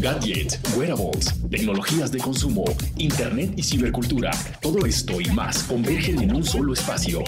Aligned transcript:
gadgets, 0.00 0.60
wearables, 0.76 1.34
tecnologías 1.50 2.10
de 2.10 2.18
consumo, 2.18 2.64
internet 2.96 3.52
y 3.56 3.62
cibercultura. 3.62 4.30
Todo 4.60 4.86
esto 4.86 5.20
y 5.20 5.26
más 5.30 5.64
convergen 5.64 6.22
en 6.22 6.34
un 6.34 6.44
solo 6.44 6.72
espacio. 6.72 7.22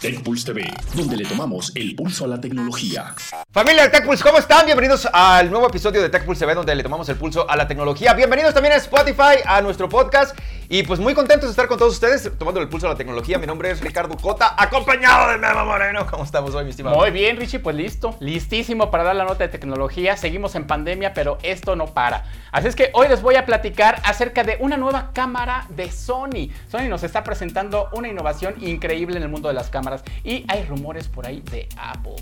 TechPulse 0.00 0.46
TV, 0.46 0.74
donde 0.94 1.16
le 1.16 1.24
tomamos 1.24 1.70
el 1.76 1.94
pulso 1.94 2.24
a 2.24 2.28
la 2.28 2.40
tecnología. 2.40 3.14
Familia 3.52 3.84
de 3.84 3.90
TechPulse, 3.90 4.24
¿cómo 4.24 4.38
están? 4.38 4.66
Bienvenidos 4.66 5.06
al 5.12 5.48
nuevo 5.48 5.68
episodio 5.68 6.02
de 6.02 6.08
TechPulse 6.08 6.40
TV, 6.40 6.54
donde 6.56 6.74
le 6.74 6.82
tomamos 6.82 7.08
el 7.08 7.14
pulso 7.14 7.48
a 7.48 7.56
la 7.56 7.68
tecnología. 7.68 8.12
Bienvenidos 8.12 8.52
también 8.52 8.74
a 8.74 8.78
Spotify, 8.78 9.38
a 9.46 9.60
nuestro 9.62 9.88
podcast. 9.88 10.36
Y 10.74 10.84
pues 10.84 11.00
muy 11.00 11.12
contentos 11.12 11.48
de 11.48 11.50
estar 11.50 11.68
con 11.68 11.76
todos 11.76 11.92
ustedes, 11.92 12.32
tomando 12.38 12.58
el 12.58 12.66
pulso 12.66 12.86
a 12.86 12.92
la 12.92 12.96
tecnología. 12.96 13.36
Mi 13.36 13.46
nombre 13.46 13.70
es 13.70 13.82
Ricardo 13.82 14.16
Cota, 14.16 14.54
acompañado 14.56 15.30
de 15.30 15.36
Memo 15.36 15.66
Moreno. 15.66 16.06
¿Cómo 16.10 16.24
estamos 16.24 16.54
hoy, 16.54 16.64
mi 16.64 16.70
estimado? 16.70 16.96
Muy 16.96 17.10
bien, 17.10 17.36
Richie, 17.36 17.58
pues 17.58 17.76
listo, 17.76 18.16
listísimo 18.20 18.90
para 18.90 19.04
dar 19.04 19.14
la 19.16 19.24
nota 19.24 19.44
de 19.44 19.48
tecnología. 19.48 20.16
Seguimos 20.16 20.54
en 20.54 20.66
pandemia, 20.66 21.12
pero 21.12 21.36
esto 21.42 21.76
no 21.76 21.88
para. 21.88 22.24
Así 22.52 22.68
es 22.68 22.74
que 22.74 22.88
hoy 22.94 23.08
les 23.08 23.20
voy 23.20 23.34
a 23.34 23.44
platicar 23.44 24.00
acerca 24.02 24.44
de 24.44 24.56
una 24.60 24.78
nueva 24.78 25.10
cámara 25.12 25.66
de 25.68 25.92
Sony. 25.92 26.48
Sony 26.70 26.88
nos 26.88 27.02
está 27.02 27.22
presentando 27.22 27.90
una 27.92 28.08
innovación 28.08 28.54
increíble 28.58 29.18
en 29.18 29.24
el 29.24 29.28
mundo 29.28 29.48
de 29.48 29.54
las 29.54 29.68
cámaras 29.68 30.02
y 30.24 30.46
hay 30.48 30.64
rumores 30.64 31.06
por 31.06 31.26
ahí 31.26 31.42
de 31.50 31.68
Apple. 31.76 32.16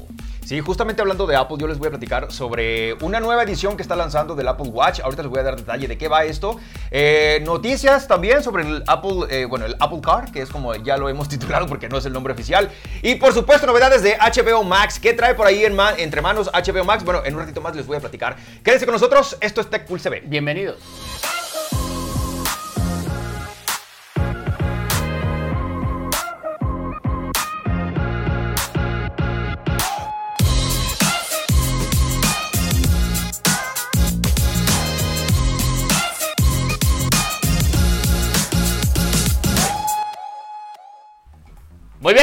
Sí, 0.51 0.59
justamente 0.59 1.01
hablando 1.01 1.29
de 1.29 1.37
Apple, 1.37 1.59
yo 1.61 1.69
les 1.69 1.79
voy 1.79 1.87
a 1.87 1.91
platicar 1.91 2.33
sobre 2.33 2.95
una 2.95 3.21
nueva 3.21 3.45
edición 3.45 3.77
que 3.77 3.83
está 3.83 3.95
lanzando 3.95 4.35
del 4.35 4.49
Apple 4.49 4.67
Watch. 4.71 4.99
Ahorita 4.99 5.23
les 5.23 5.31
voy 5.31 5.39
a 5.39 5.45
dar 5.45 5.55
detalle 5.55 5.87
de 5.87 5.97
qué 5.97 6.09
va 6.09 6.25
esto. 6.25 6.59
Eh, 6.91 7.41
noticias 7.45 8.09
también 8.09 8.43
sobre 8.43 8.65
el 8.65 8.83
Apple, 8.89 9.27
eh, 9.31 9.45
bueno, 9.45 9.67
el 9.67 9.77
Apple 9.79 10.01
Car, 10.03 10.33
que 10.33 10.43
es 10.43 10.51
como 10.51 10.75
ya 10.75 10.97
lo 10.97 11.09
hemos 11.09 11.29
titulado 11.29 11.69
porque 11.69 11.89
no 11.89 11.99
es 11.99 12.05
el 12.07 12.13
nombre 12.13 12.33
oficial. 12.33 12.69
Y 13.01 13.15
por 13.15 13.33
supuesto, 13.33 13.65
novedades 13.69 14.03
de 14.03 14.19
HBO 14.19 14.65
Max. 14.65 14.99
¿Qué 14.99 15.13
trae 15.13 15.37
por 15.37 15.47
ahí 15.47 15.65
en 15.65 15.79
entre 15.99 16.21
manos 16.21 16.51
HBO 16.53 16.83
Max? 16.85 17.05
Bueno, 17.05 17.23
en 17.25 17.33
un 17.35 17.43
ratito 17.43 17.61
más 17.61 17.77
les 17.77 17.87
voy 17.87 17.99
a 17.99 18.01
platicar. 18.01 18.35
Quédense 18.65 18.87
con 18.87 18.95
nosotros. 18.95 19.39
Esto 19.41 19.61
es 19.61 19.71
Tech 19.71 19.87
Pulse 19.87 20.11
TV. 20.11 20.25
Bienvenidos. 20.27 20.79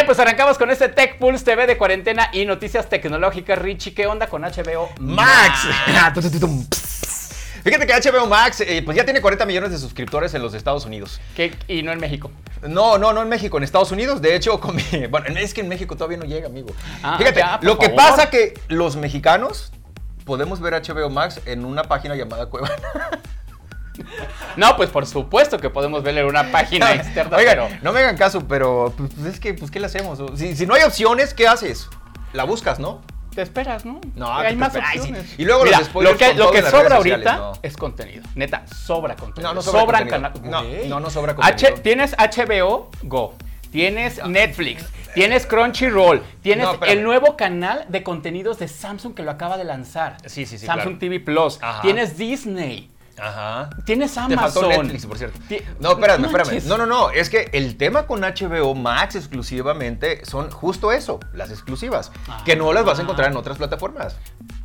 Pues 0.07 0.19
arrancamos 0.19 0.57
con 0.57 0.71
este 0.71 0.87
Tech 0.87 1.17
Pulse 1.19 1.43
TV 1.43 1.67
de 1.67 1.77
cuarentena 1.77 2.29
y 2.31 2.45
noticias 2.45 2.87
tecnológicas. 2.87 3.59
Richie, 3.59 3.93
¿qué 3.93 4.07
onda 4.07 4.27
con 4.27 4.41
HBO 4.41 4.89
Max? 5.01 5.67
Fíjate 7.63 7.85
que 7.85 7.93
HBO 7.93 8.25
Max 8.25 8.61
eh, 8.61 8.81
pues 8.85 8.95
ya 8.95 9.03
tiene 9.03 9.19
40 9.19 9.45
millones 9.45 9.71
de 9.71 9.77
suscriptores 9.77 10.33
en 10.33 10.41
los 10.41 10.53
Estados 10.53 10.85
Unidos. 10.85 11.19
¿Y 11.67 11.83
no 11.83 11.91
en 11.91 11.99
México? 11.99 12.31
No, 12.61 12.97
no, 12.97 13.11
no 13.11 13.21
en 13.21 13.27
México, 13.27 13.57
en 13.57 13.65
Estados 13.65 13.91
Unidos. 13.91 14.21
De 14.21 14.33
hecho, 14.33 14.57
bueno, 15.09 15.27
es 15.37 15.53
que 15.53 15.59
en 15.59 15.67
México 15.67 15.97
todavía 15.97 16.17
no 16.17 16.23
llega, 16.23 16.47
amigo. 16.47 16.69
Ah, 17.03 17.17
Fíjate, 17.17 17.43
lo 17.65 17.77
que 17.77 17.89
pasa 17.89 18.29
que 18.29 18.53
los 18.69 18.95
mexicanos 18.95 19.73
podemos 20.23 20.61
ver 20.61 20.73
HBO 20.81 21.09
Max 21.09 21.41
en 21.45 21.65
una 21.65 21.83
página 21.83 22.15
llamada 22.15 22.45
Cuevana. 22.45 22.75
No, 24.57 24.75
pues 24.75 24.89
por 24.89 25.05
supuesto 25.05 25.59
que 25.59 25.69
podemos 25.69 26.03
verle 26.03 26.25
una 26.25 26.51
página 26.51 26.93
externa. 26.95 27.37
Oigan, 27.37 27.79
no 27.81 27.93
me 27.93 27.99
hagan 27.99 28.17
caso, 28.17 28.47
pero 28.47 28.93
pues, 28.97 29.11
pues, 29.13 29.33
es 29.33 29.39
que, 29.39 29.53
pues, 29.53 29.69
¿qué 29.71 29.79
le 29.79 29.85
hacemos? 29.85 30.19
Si, 30.35 30.65
no 30.65 30.73
hay 30.73 30.83
opciones, 30.83 31.33
¿qué 31.33 31.47
haces? 31.47 31.89
La 32.33 32.43
buscas, 32.43 32.79
¿no? 32.79 33.01
Te 33.35 33.43
esperas, 33.43 33.85
¿no? 33.85 34.01
No, 34.15 34.33
hay 34.33 34.55
más 34.55 34.75
opciones. 34.75 35.35
Y 35.37 35.45
luego 35.45 35.65
los 35.65 35.93
lo 35.93 36.17
que, 36.17 36.33
lo 36.33 36.49
que 36.49 36.63
sobra 36.63 36.95
ahorita 36.95 37.53
es 37.61 37.77
contenido. 37.77 38.23
Neta, 38.33 38.65
sobra 38.67 39.15
contenido. 39.15 39.49
No, 39.49 39.55
no 39.55 39.61
sobra 39.61 39.99
Sobran. 39.99 40.33
No, 40.43 40.63
no, 40.63 40.99
no 40.99 41.09
sobra 41.11 41.35
contenido. 41.35 41.81
tienes 41.83 42.15
HBO 42.17 42.89
Go. 43.03 43.35
Tienes 43.71 44.25
Netflix, 44.25 44.85
tienes 45.13 45.45
Crunchyroll, 45.45 46.23
tienes 46.41 46.67
el 46.87 47.03
nuevo 47.03 47.35
canal 47.35 47.85
de 47.89 48.01
contenidos 48.01 48.59
de 48.59 48.67
Samsung 48.67 49.13
que 49.13 49.23
lo 49.23 49.31
acaba 49.31 49.57
de 49.57 49.65
lanzar. 49.65 50.17
Sí, 50.25 50.45
sí, 50.45 50.57
sí. 50.57 50.65
Samsung 50.65 50.99
TV 50.99 51.19
Plus. 51.19 51.59
Tienes 51.81 52.17
Disney. 52.17 52.89
Ajá. 53.19 53.69
Tienes 53.85 54.17
Amazon. 54.17 54.69
Te 54.69 54.77
Netflix, 54.77 55.05
por 55.05 55.17
cierto. 55.17 55.39
No, 55.79 55.91
espérame, 55.93 56.25
espérame. 56.25 56.63
No, 56.65 56.77
no, 56.77 56.85
no. 56.85 57.09
Es 57.09 57.29
que 57.29 57.49
el 57.53 57.77
tema 57.77 58.05
con 58.05 58.21
HBO 58.21 58.75
Max 58.75 59.15
exclusivamente 59.15 60.23
son 60.25 60.51
justo 60.51 60.91
eso, 60.91 61.19
las 61.33 61.49
exclusivas. 61.49 62.11
que 62.45 62.55
no 62.55 62.71
las 62.73 62.85
vas 62.85 62.99
a 62.99 63.01
encontrar 63.01 63.31
en 63.31 63.37
otras 63.37 63.57
plataformas. 63.57 64.15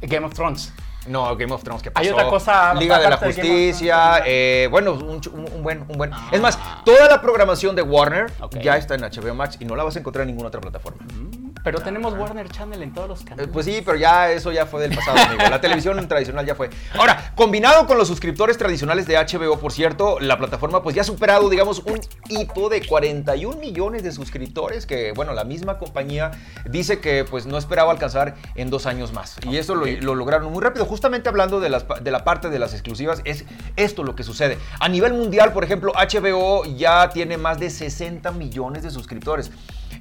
Game 0.03 0.27
of 0.27 0.35
Thrones. 0.35 0.73
No, 1.07 1.37
Game 1.37 1.53
of 1.53 1.65
Thrones, 1.65 1.83
¿qué 1.83 1.91
pasó? 1.91 2.05
Hay 2.05 2.13
otra 2.13 2.29
cosa. 2.29 2.75
Liga 2.75 2.99
de 2.99 3.11
la 3.11 3.17
Justicia. 3.17 4.23
Eh, 4.25 4.69
bueno, 4.71 4.93
un, 4.93 5.21
buen. 5.63 5.85
Un 5.89 5.99
buen. 5.99 6.13
Es 6.31 6.41
más, 6.41 6.59
ah. 6.61 6.83
toda 6.85 7.09
la 7.09 7.21
programación 7.21 7.75
de 7.75 7.83
Warner 7.83 8.33
ya 8.63 8.77
está 8.77 8.95
en 8.95 9.01
HBO 9.01 9.35
Max 9.35 9.57
y 9.59 9.65
no 9.65 9.75
la 9.75 9.85
vas 9.85 9.97
a 9.97 9.99
encontrar 9.99 10.23
en 10.23 10.29
ninguna 10.29 10.49
otra 10.49 10.61
plataforma. 10.61 11.03
Mm. 11.03 11.32
Pero 11.65 11.81
tenemos 11.81 12.15
Warner 12.15 12.49
Channel 12.49 12.83
en 12.83 12.93
todos 12.93 13.09
los 13.09 13.23
canales. 13.23 13.51
Pues 13.53 13.67
sí, 13.67 13.83
pero 13.85 13.97
ya 13.97 14.31
eso 14.33 14.51
ya 14.51 14.67
fue 14.67 14.83
del 14.83 14.95
pasado, 14.95 15.19
amigo. 15.19 15.43
La 15.49 15.61
televisión 15.61 16.09
tradicional 16.09 16.45
ya 16.45 16.55
fue. 16.55 16.71
Ahora, 16.99 17.33
combinado 17.37 17.87
con 17.87 17.99
los 17.99 18.09
suscriptores 18.09 18.59
tradicionales 18.59 19.07
de 19.07 19.17
HBO, 19.17 19.59
por 19.59 19.73
cierto, 19.73 20.19
la 20.21 20.39
plataforma 20.39 20.83
pues 20.83 20.97
ya 20.97 21.03
ha 21.03 21.05
superado, 21.05 21.49
digamos, 21.49 21.81
un 21.81 22.01
hito 22.29 22.69
de 22.69 22.85
41 22.85 23.59
millones 23.59 24.03
de 24.03 24.13
suscriptores 24.13 24.87
que, 24.87 25.13
bueno, 25.13 25.33
la 25.33 25.45
misma 25.45 25.79
compañía 25.79 26.33
dice 26.69 27.01
que 27.01 27.25
pues 27.25 27.47
no 27.47 27.57
esperaba 27.59 27.93
alcanzar 27.93 28.35
en 28.57 28.71
dos 28.71 28.87
años 28.87 29.13
más. 29.13 29.37
Y 29.49 29.57
eso 29.57 29.75
lo, 29.75 29.87
lograron 30.15 30.53
muy 30.53 30.63
rápido. 30.63 30.85
Justamente 30.85 31.29
hablando 31.29 31.61
de, 31.61 31.71
las, 31.71 31.85
de 32.03 32.11
la 32.11 32.25
parte 32.25 32.51
de 32.51 32.59
las 32.59 32.73
exclusivas, 32.73 33.21
es 33.25 33.45
esto 33.77 34.03
lo 34.03 34.17
que 34.17 34.25
sucede. 34.25 34.59
A 34.81 34.89
nivel 34.89 35.13
mundial, 35.13 35.53
por 35.53 35.65
ejemplo, 35.65 35.93
HBO 35.93 36.65
ya 36.65 37.11
tiene 37.11 37.37
más 37.37 37.61
de 37.61 37.71
60 37.71 38.33
millones 38.33 38.83
de 38.83 38.91
suscriptores. 38.91 39.53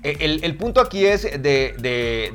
Eh, 0.04 0.40
el, 0.42 0.58
punto 0.58 0.82
aquí 0.82 1.06
es 1.06 1.22
de, 1.24 1.51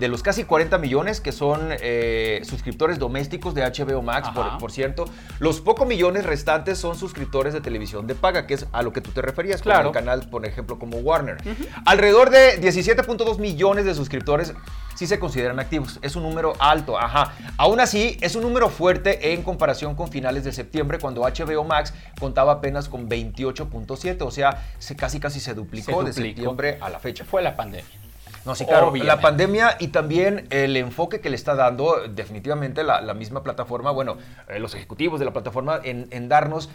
los 0.09 0.23
casi 0.23 0.45
40 0.45 0.79
millones 0.79 1.21
que 1.21 1.33
son 1.33 1.69
eh, 1.71 2.41
suscriptores 2.45 2.99
domésticos 2.99 3.55
de 3.55 3.63
HBO 3.63 4.03
Max, 4.03 4.31
por, 4.59 4.73
cierto, 4.73 5.07
los 5.39 5.61
pocos 5.61 5.87
millones 5.87 6.25
restantes 6.25 6.79
son 6.79 6.97
suscriptores 6.97 7.53
de 7.53 7.61
televisión 7.61 8.07
de 8.07 8.15
paga, 8.15 8.47
que 8.47 8.55
es 8.55 8.67
a 8.73 8.83
lo 8.83 8.93
que 8.93 9.01
tú 9.01 9.11
te 9.11 9.23
referías, 9.23 9.63
claro. 9.63 9.91
con 9.91 9.97
el 9.99 10.05
canal, 10.05 10.29
por 10.31 10.47
ejemplo, 10.47 10.79
como 10.79 10.99
Warner. 10.99 11.39
Alrededor 11.85 12.31
de 12.31 12.61
17.2 12.61 13.39
millones 13.39 13.85
de 13.85 13.95
suscriptores 13.95 14.55
sí 14.95 15.07
se 15.07 15.19
consideran 15.19 15.61
activos. 15.61 15.99
Es 16.03 16.17
un 16.17 16.23
número 16.23 16.55
alto, 16.59 16.99
ajá. 16.99 17.33
Aún 17.57 17.81
así, 17.81 18.17
es 18.21 18.35
un 18.35 18.43
número 18.43 18.69
fuerte 18.69 19.33
en 19.33 19.43
comparación 19.43 19.95
con 19.95 20.09
finales 20.09 20.45
de 20.45 20.53
septiembre, 20.53 20.99
cuando 20.99 21.23
HBO 21.23 21.65
Max 21.65 21.95
contaba 22.19 22.53
apenas 22.53 22.89
con 22.89 23.09
28.7, 23.09 24.23
o 24.23 24.31
sea, 24.31 24.65
se, 24.79 24.97
casi 24.97 25.21
casi 25.21 25.41
se 25.41 25.55
duplicó, 25.55 26.03
de 26.03 26.13
septiembre 26.13 26.79
a 26.81 26.89
la 26.91 26.99
fecha. 26.99 27.25
Fue 27.25 27.43
la 27.43 27.57
pandemia. 27.57 28.06
No, 28.47 28.55
sí, 28.55 28.65
claro, 28.65 28.95
la 28.95 29.21
pandemia 29.21 29.77
y 29.81 29.89
también 29.89 30.47
el 30.51 30.77
enfoque 30.77 31.21
que 31.21 31.31
le 31.31 31.37
está 31.37 31.57
dando 31.57 32.07
definitivamente 32.09 32.85
la, 32.85 33.13
misma 33.15 33.43
plataforma, 33.43 33.91
bueno, 33.91 34.19
eh, 34.49 34.61
los 34.61 34.75
ejecutivos 34.75 35.19
de 35.19 35.27
la 35.27 35.33
plataforma 35.33 35.81
en, 35.83 36.07
en 36.13 36.29
darnos 36.29 36.71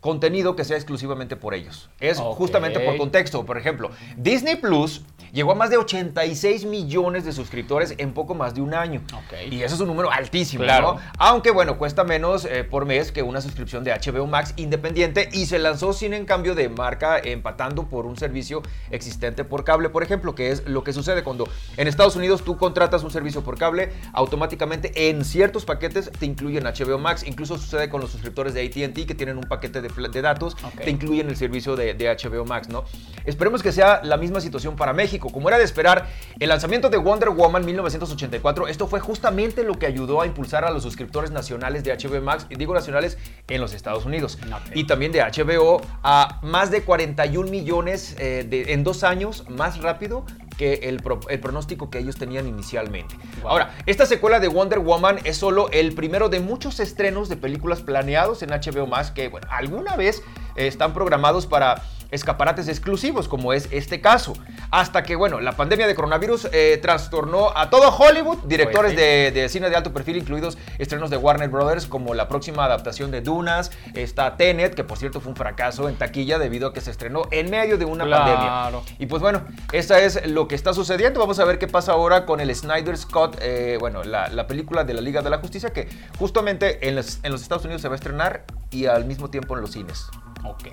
contenido 0.00 0.56
que 0.56 0.64
sea 0.64 0.76
exclusivamente 0.76 1.36
por 1.36 1.54
ellos. 1.54 1.90
Es 2.00 2.18
justamente 2.18 2.80
por 2.80 2.96
contexto. 2.96 3.44
Por 3.44 3.58
ejemplo, 3.58 3.90
Disney 4.16 4.56
Plus 4.56 5.02
llegó 5.32 5.52
a 5.52 5.54
más 5.54 5.70
de 5.70 5.76
86 5.76 6.64
millones 6.64 7.24
de 7.24 7.32
suscriptores 7.32 7.94
en 7.98 8.12
poco 8.12 8.34
más 8.34 8.54
de 8.54 8.60
un 8.60 8.74
año. 8.74 9.02
Y 9.50 9.62
eso 9.62 9.74
es 9.74 9.80
un 9.80 9.88
número 9.88 10.10
altísimo, 10.10 10.64
claro. 10.64 10.94
¿no? 10.94 11.00
Aunque 11.18 11.50
bueno, 11.50 11.78
cuesta 11.78 12.04
menos 12.04 12.44
eh, 12.44 12.64
por 12.64 12.86
mes 12.86 13.12
que 13.12 13.22
una 13.22 13.40
suscripción 13.40 13.84
de 13.84 13.92
HBO 13.92 14.26
Max 14.26 14.54
independiente 14.56 15.28
y 15.32 15.46
se 15.46 15.58
lanzó 15.58 15.92
sin 15.92 16.14
en 16.14 16.24
cambio 16.24 16.54
de 16.54 16.68
marca 16.68 17.18
empatando 17.18 17.88
por 17.88 18.06
un 18.06 18.16
servicio 18.16 18.62
existente 18.90 19.44
por 19.44 19.64
cable, 19.64 19.90
por 19.90 20.02
ejemplo, 20.02 20.34
que 20.34 20.50
es 20.50 20.66
lo 20.66 20.84
que 20.84 20.92
sucede 20.92 21.22
cuando 21.22 21.48
en 21.76 21.88
Estados 21.88 22.16
Unidos 22.16 22.44
tú 22.44 22.56
contratas 22.56 23.02
un 23.02 23.10
servicio 23.10 23.42
por 23.42 23.58
cable, 23.58 23.92
automáticamente 24.12 25.08
en 25.10 25.24
ciertos 25.24 25.64
paquetes 25.64 26.10
te 26.10 26.26
incluyen 26.26 26.64
HBO 26.64 26.98
Max, 26.98 27.24
incluso 27.26 27.58
sucede 27.58 27.88
con 27.88 28.00
los 28.00 28.10
suscriptores 28.10 28.54
de 28.54 28.64
AT&T 28.64 29.06
que 29.06 29.14
tienen 29.14 29.36
un 29.36 29.44
paquete 29.44 29.80
de, 29.80 29.87
datos, 30.22 30.56
te 30.82 30.90
incluyen 30.90 31.28
el 31.28 31.36
servicio 31.36 31.76
de, 31.76 31.94
de 31.94 32.08
HBO 32.08 32.44
Max, 32.44 32.68
¿no? 32.68 32.84
Esperemos 33.24 33.62
que 33.62 33.72
sea 33.72 34.00
la 34.02 34.16
misma 34.16 34.40
situación 34.40 34.76
para 34.76 34.92
México. 34.92 35.30
Como 35.30 35.48
era 35.48 35.58
de 35.58 35.64
esperar, 35.64 36.06
el 36.38 36.48
lanzamiento 36.48 36.88
de 36.88 36.96
Wonder 36.96 37.30
Woman 37.30 37.64
1984, 37.64 38.68
esto 38.68 38.86
fue 38.86 39.00
justamente 39.00 39.62
lo 39.64 39.78
que 39.78 39.86
ayudó 39.86 40.20
a 40.20 40.26
impulsar 40.26 40.64
a 40.64 40.70
los 40.70 40.82
suscriptores 40.82 41.30
nacionales 41.30 41.84
de 41.84 41.96
HBO 41.96 42.22
Max, 42.22 42.46
y 42.48 42.56
digo 42.56 42.74
nacionales 42.74 43.18
en 43.48 43.60
los 43.60 43.74
Estados 43.74 44.06
Unidos, 44.06 44.38
y 44.74 44.84
también 44.84 45.12
de 45.12 45.20
HBO 45.20 45.80
a 46.02 46.40
más 46.42 46.70
de 46.70 46.82
41 46.82 47.50
millones 47.50 48.16
eh, 48.18 48.46
en 48.68 48.84
dos 48.84 49.04
años, 49.04 49.44
más 49.48 49.82
rápido 49.82 50.24
que 50.58 50.74
el, 50.82 51.00
pronóstico 51.40 51.88
que 51.88 51.98
ellos 51.98 52.16
tenían 52.16 52.46
inicialmente. 52.46 53.16
Ahora, 53.44 53.74
esta 53.86 54.04
secuela 54.04 54.40
de 54.40 54.48
Wonder 54.48 54.80
Woman 54.80 55.20
es 55.24 55.38
solo 55.38 55.70
el 55.70 55.94
primero 55.94 56.28
de 56.28 56.40
muchos 56.40 56.80
estrenos 56.80 57.30
de 57.30 57.36
películas 57.36 57.80
planeados 57.80 58.42
en 58.42 58.50
HBO 58.50 58.86
Max 58.86 59.10
que, 59.10 59.28
bueno, 59.28 59.46
alguna 59.50 59.96
vez 59.96 60.22
están 60.56 60.92
programados 60.92 61.46
para 61.46 61.82
escaparates 62.10 62.68
exclusivos, 62.68 63.28
como 63.28 63.52
es 63.52 63.68
este 63.70 64.00
caso. 64.00 64.34
Hasta 64.70 65.02
que, 65.02 65.16
bueno, 65.16 65.40
la 65.40 65.52
pandemia 65.52 65.86
de 65.86 65.94
coronavirus 65.94 66.48
eh, 66.52 66.78
trastornó 66.80 67.56
a 67.56 67.70
todo 67.70 67.88
Hollywood, 67.88 68.38
directores 68.46 68.94
pues 68.94 69.34
de, 69.34 69.48
cine 69.48 69.70
de 69.70 69.76
alto 69.76 69.92
perfil, 69.92 70.16
incluidos 70.16 70.58
estrenos 70.78 71.10
de 71.10 71.16
Warner 71.16 71.48
Brothers, 71.48 71.86
como 71.86 72.14
la 72.14 72.28
próxima 72.28 72.64
adaptación 72.64 73.10
de 73.10 73.20
Dunas, 73.20 73.70
está 73.94 74.36
Tenet, 74.36 74.74
que 74.74 74.84
por 74.84 74.98
cierto 74.98 75.20
fue 75.20 75.30
un 75.30 75.36
fracaso 75.36 75.88
en 75.88 75.96
taquilla 75.96 76.38
debido 76.38 76.68
a 76.68 76.72
que 76.72 76.80
se 76.80 76.90
estrenó 76.90 77.22
en 77.30 77.50
medio 77.50 77.78
de 77.78 77.84
una 77.84 78.08
pandemia. 78.08 78.70
Y 78.98 79.06
pues 79.06 79.22
bueno, 79.22 79.42
esa 79.72 80.00
es 80.00 80.26
lo 80.26 80.48
que 80.48 80.54
está 80.54 80.74
sucediendo. 80.74 81.20
Vamos 81.20 81.38
a 81.38 81.44
ver 81.44 81.58
qué 81.58 81.68
pasa 81.68 81.92
ahora 81.92 82.26
con 82.26 82.40
el 82.40 82.54
Snyder 82.54 82.96
Scott, 82.96 83.38
eh, 83.40 83.76
bueno, 83.80 84.02
la, 84.04 84.46
película 84.48 84.84
de 84.84 84.94
la 84.94 85.02
Liga 85.02 85.20
de 85.20 85.30
la 85.30 85.38
Justicia, 85.38 85.70
que 85.70 85.88
justamente 86.18 86.88
en 86.88 86.96
los, 86.96 87.18
en 87.22 87.32
los 87.32 87.42
Estados 87.42 87.64
Unidos 87.64 87.82
se 87.82 87.88
va 87.88 87.94
a 87.94 87.96
estrenar 87.96 88.44
y 88.70 88.86
al 88.86 89.04
mismo 89.04 89.30
tiempo 89.30 89.54
en 89.54 89.60
los 89.60 89.72
cines. 89.72 90.06
Ok. 90.44 90.64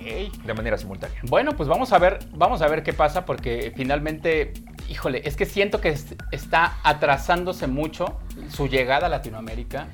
De 0.44 0.54
manera 0.54 0.78
simultánea. 0.78 1.20
Bueno, 1.24 1.52
pues 1.54 1.68
vamos 1.70 1.92
a 1.94 2.00
ver, 2.00 2.20
vamos 2.34 2.62
a 2.62 2.68
ver 2.68 2.84
qué 2.84 2.94
pasa 2.94 3.26
porque 3.26 3.74
finalmente, 3.76 4.54
híjole, 4.90 5.22
es 5.26 5.36
que 5.36 5.46
siento 5.46 5.82
que 5.82 5.96
está 6.32 6.78
atrasándose 6.84 7.68
mucho 7.68 8.20
su 8.50 8.68
llegada 8.68 9.08
a 9.08 9.10
Latinoamérica. 9.10 9.88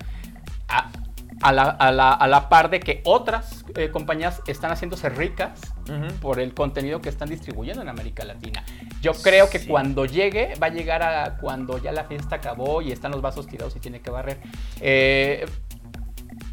A, 0.67 1.51
la, 1.51 2.47
par 2.49 2.69
de 2.69 2.79
que 2.79 3.01
otras 3.03 3.65
eh, 3.75 3.89
compañías 3.89 4.41
están 4.45 4.71
haciéndose 4.71 5.09
ricas 5.09 5.59
por 6.21 6.39
el 6.39 6.53
contenido 6.53 7.01
que 7.01 7.09
están 7.09 7.29
distribuyendo 7.29 7.81
en 7.81 7.89
América 7.89 8.23
Latina. 8.23 8.63
Yo 9.01 9.13
creo 9.13 9.49
que 9.49 9.65
cuando 9.65 10.05
llegue, 10.05 10.53
va 10.61 10.67
a 10.67 10.69
llegar 10.69 11.01
a 11.01 11.37
cuando 11.37 11.79
ya 11.79 11.91
la 11.91 12.03
fiesta 12.05 12.35
acabó 12.35 12.81
y 12.81 12.91
están 12.91 13.11
los 13.11 13.21
vasos 13.21 13.47
tirados 13.47 13.75
y 13.75 13.79
tiene 13.79 14.01
que 14.01 14.11
barrer. 14.11 14.37
Eh, 14.79 15.45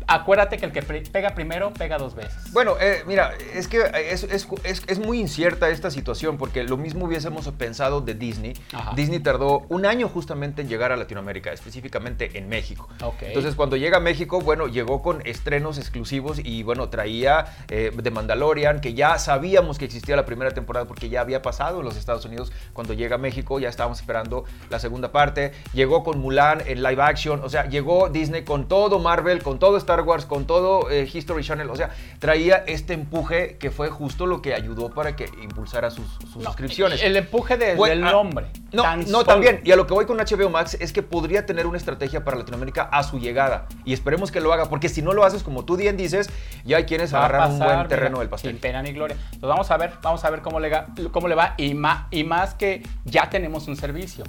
acuérdate 0.08 0.56
que 0.56 0.66
el 0.66 0.72
que 0.72 0.82
pega 0.82 1.34
primero 1.34 1.72
pega 1.72 1.98
dos 1.98 2.14
veces. 2.14 2.52
Bueno, 2.52 2.76
eh, 2.80 3.02
mira, 3.06 3.34
es 3.54 3.68
que 3.68 3.82
es, 3.92 4.98
muy 4.98 5.20
incierta 5.20 5.68
esta 5.68 5.90
situación 5.90 6.38
porque 6.38 6.64
lo 6.64 6.76
mismo 6.76 7.04
hubiésemos 7.04 7.46
pensado 7.52 8.00
de 8.00 8.14
Disney. 8.14 8.54
Disney 8.96 9.20
tardó 9.20 9.66
un 9.68 9.86
año 9.86 10.08
justamente 10.08 10.62
en 10.62 10.68
llegar 10.68 10.92
a 10.92 10.96
Latinoamérica, 10.96 11.52
específicamente 11.52 12.38
en 12.38 12.48
México. 12.48 12.88
Entonces, 13.20 13.54
cuando 13.54 13.76
llega 13.76 13.98
a 13.98 14.00
México, 14.00 14.40
bueno, 14.40 14.66
llegó 14.66 15.02
con 15.02 15.20
estrenos 15.26 15.78
exclusivos 15.78 16.40
y 16.42 16.62
bueno, 16.62 16.88
traía 16.88 17.44
eh, 17.68 17.92
The 18.02 18.10
Mandalorian, 18.10 18.80
que 18.80 18.94
ya 18.94 19.18
sabíamos 19.18 19.78
que 19.78 19.84
existía 19.84 20.16
la 20.16 20.24
primera 20.24 20.52
temporada 20.52 20.86
porque 20.86 21.08
ya 21.10 21.20
había 21.20 21.42
pasado 21.42 21.80
en 21.80 21.84
los 21.84 21.96
Estados 21.96 22.24
Unidos. 22.24 22.50
Cuando 22.72 22.94
llega 22.94 23.16
a 23.16 23.18
México, 23.18 23.60
ya 23.60 23.68
estábamos 23.68 24.00
esperando 24.00 24.44
la 24.70 24.78
segunda 24.78 25.12
parte. 25.12 25.52
Llegó 25.74 26.02
con 26.02 26.18
Mulan 26.18 26.62
en 26.66 26.82
live 26.82 27.02
action, 27.02 27.40
o 27.44 27.50
sea, 27.50 27.68
llegó 27.68 28.08
Disney 28.08 28.44
con 28.44 28.68
todo 28.68 28.98
Marvel, 28.98 29.42
con 29.42 29.58
todo 29.58 29.76
Star 29.76 29.97
Wars, 30.02 30.24
con 30.26 30.46
todo 30.46 30.90
eh, 30.90 31.08
History 31.12 31.44
Channel, 31.44 31.68
o 31.70 31.76
sea, 31.76 31.90
traía 32.18 32.56
este 32.66 32.94
empuje 32.94 33.56
que 33.58 33.70
fue 33.70 33.88
justo 33.88 34.26
lo 34.26 34.42
que 34.42 34.54
ayudó 34.54 34.90
para 34.90 35.16
que 35.16 35.30
impulsara 35.42 35.90
sus, 35.90 36.06
suscripciones. 36.32 37.02
El 37.02 37.16
empuje 37.16 37.56
del 37.56 38.04
ah, 38.04 38.12
nombre. 38.12 38.46
No, 38.72 38.96
no 38.96 39.24
también. 39.24 39.60
Y 39.64 39.72
a 39.72 39.76
lo 39.76 39.86
que 39.86 39.94
voy 39.94 40.06
con 40.06 40.18
HBO 40.18 40.50
Max 40.50 40.76
es 40.80 40.92
que 40.92 41.02
podría 41.02 41.46
tener 41.46 41.66
una 41.66 41.78
estrategia 41.78 42.24
para 42.24 42.36
Latinoamérica 42.36 42.82
a 42.82 43.02
su 43.02 43.18
llegada. 43.18 43.66
Y 43.84 43.92
esperemos 43.92 44.30
que 44.30 44.40
lo 44.40 44.52
haga, 44.52 44.68
porque 44.68 44.88
si 44.88 45.02
no 45.02 45.12
lo 45.12 45.24
haces 45.24 45.42
como 45.42 45.64
tú 45.64 45.76
bien 45.76 45.96
dices, 45.96 46.30
ya 46.64 46.78
hay 46.78 46.84
quienes 46.84 47.12
agarran 47.14 47.52
un 47.52 47.58
buen 47.58 47.88
terreno 47.88 48.18
del 48.20 48.28
pastel. 48.28 48.52
Sin 48.52 48.60
pena 48.60 48.82
ni 48.82 48.92
gloria. 48.92 49.16
Pues 49.30 49.48
vamos 49.48 49.70
a 49.70 49.76
ver, 49.76 49.92
vamos 50.02 50.24
a 50.24 50.30
ver 50.30 50.42
cómo 50.42 50.60
le, 50.60 50.70
cómo 51.10 51.28
le 51.28 51.34
va. 51.34 51.54
Y 51.56 51.74
más, 51.74 52.06
y 52.10 52.24
más 52.24 52.54
que 52.54 52.82
ya 53.04 53.30
tenemos 53.30 53.68
un 53.68 53.76
servicio, 53.76 54.24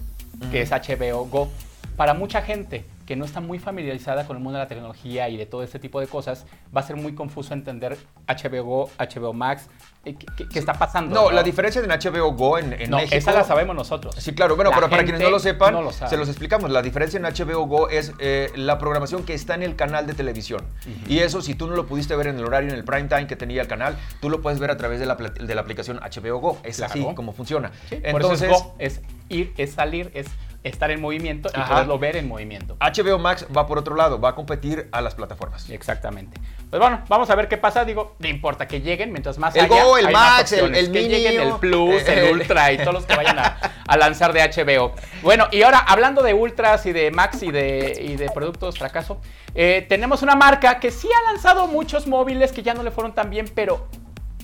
que 0.51 0.62
es 0.62 0.71
HBO 0.71 1.25
Go. 1.25 1.50
Para 1.95 2.13
mucha 2.13 2.42
gente, 2.42 2.86
que 3.10 3.16
no 3.16 3.26
está 3.26 3.40
muy 3.40 3.58
familiarizada 3.58 4.28
con 4.28 4.38
el 4.38 4.44
mundo 4.44 4.60
de 4.60 4.66
la 4.66 4.68
tecnología 4.68 5.30
y 5.30 5.36
de 5.36 5.48
todo 5.48 5.64
este 5.64 5.80
tipo 5.80 6.00
de 6.00 6.06
cosas, 6.06 6.46
va 6.78 6.82
a 6.82 6.84
ser 6.84 6.96
muy 6.96 7.16
confuso 7.16 7.56
entender 7.56 7.98
HBO 8.28 8.64
Go, 8.64 8.92
HBO 9.00 9.34
Max, 9.34 9.68
eh, 10.06 10.16
qué, 10.16 10.60
está 10.60 10.74
pasando. 10.74 11.16
No, 11.16 11.32
la 11.32 11.42
diferencia 11.42 11.82
de 11.82 11.88
HBO 11.88 12.34
Go 12.34 12.60
en, 12.60 12.74
en 12.74 12.92
no, 12.92 13.00
Esa 13.00 13.32
la 13.32 13.44
sabemos 13.44 13.76
nosotros. 13.76 14.14
Sí, 14.20 14.36
claro, 14.36 14.56
bueno, 14.56 14.70
pero 14.76 14.92
para 14.92 15.04
quienes 15.06 15.24
no 15.24 15.32
lo 15.32 15.40
sepan, 15.40 15.76
se 15.92 16.18
los 16.18 16.30
explicamos. 16.30 16.70
La 16.70 16.84
diferencia 16.84 17.18
en 17.18 17.24
HBO 17.24 17.66
Go 17.66 17.90
es 17.90 18.14
eh, 18.20 18.52
la 18.56 18.78
programación 18.78 19.24
que 19.24 19.34
está 19.34 19.56
en 19.56 19.64
el 19.64 19.76
canal 19.76 20.06
de 20.06 20.14
televisión. 20.14 20.64
Y 21.08 21.18
eso, 21.18 21.42
si 21.42 21.56
tú 21.56 21.66
no 21.66 21.76
lo 21.76 21.88
pudiste 21.88 22.16
ver 22.16 22.28
en 22.28 22.38
el 22.38 22.46
horario, 22.46 22.70
en 22.70 22.76
el 22.76 22.84
prime 22.84 23.08
time 23.08 23.26
que 23.26 23.36
tenía 23.36 23.64
el 23.64 23.68
canal, 23.68 23.98
tú 24.22 24.30
lo 24.30 24.40
puedes 24.44 24.60
ver 24.60 24.70
a 24.70 24.78
través 24.78 25.00
de 25.00 25.08
la, 25.08 25.16
de 25.16 25.56
la 25.56 25.62
aplicación 25.62 26.00
HBO 26.00 26.38
Go. 26.38 26.60
Es 26.62 26.80
así 26.80 27.04
como 27.16 27.34
funciona. 27.34 27.72
Entonces, 27.90 28.52
es 28.78 29.02
ir, 29.30 29.52
es 29.58 29.72
salir, 29.72 30.12
es 30.14 30.28
estar 30.64 30.92
en 30.92 31.00
movimiento 31.00 31.50
y 31.56 31.60
poderlo 31.62 31.98
ver 32.00 32.18
en 32.18 32.28
movimiento. 32.28 32.76
HBO 32.80 33.18
Max 33.18 33.46
va 33.56 33.66
por 33.66 33.78
otro 33.78 33.96
lado, 33.96 34.20
va 34.20 34.30
a 34.30 34.36
competir 34.36 34.90
a 34.92 35.02
las 35.02 35.16
plataformas. 35.16 35.70
Exactamente. 35.70 36.40
Pues 36.70 36.80
bueno, 36.80 37.02
vamos 37.08 37.30
a 37.30 37.36
ver 37.36 37.48
qué 37.48 37.58
pasa. 37.58 37.86
Digo, 37.86 38.16
no 38.20 38.28
importa 38.28 38.68
que 38.68 38.82
lleguen, 38.82 39.12
mientras 39.12 39.38
más 39.38 39.56
el 39.56 39.68
Go, 39.68 39.98
el 39.98 40.12
Max, 40.12 40.52
el, 40.52 40.76
el 40.76 40.92
que 40.92 41.08
lleguen 41.08 41.42
el 41.42 41.54
Plus, 41.56 42.08
el 42.08 42.34
Ultra 42.34 42.72
y 42.74 42.78
todos 42.78 42.94
los 42.94 43.06
que 43.06 43.16
vayan 43.16 43.40
a, 43.40 43.98
lanzar 43.98 44.34
de 44.34 44.42
HBO. 44.42 44.94
Bueno, 45.22 45.48
y 45.52 45.62
ahora 45.64 45.80
hablando 45.80 46.22
de 46.22 46.34
Ultras 46.34 46.86
y 46.86 46.92
de 46.92 47.12
Max 47.12 47.42
y 47.44 47.52
de, 47.52 47.98
y 48.02 48.16
de 48.18 48.30
productos 48.30 48.78
fracaso, 48.78 49.20
eh, 49.56 49.86
tenemos 49.88 50.22
una 50.22 50.36
marca 50.36 50.80
que 50.80 50.92
sí 50.92 51.08
ha 51.12 51.32
lanzado 51.32 51.68
muchos 51.68 52.06
móviles 52.06 52.52
que 52.52 52.64
ya 52.64 52.74
no 52.74 52.84
le 52.84 52.92
fueron 52.92 53.14
tan 53.14 53.30
bien, 53.30 53.50
pero 53.54 53.88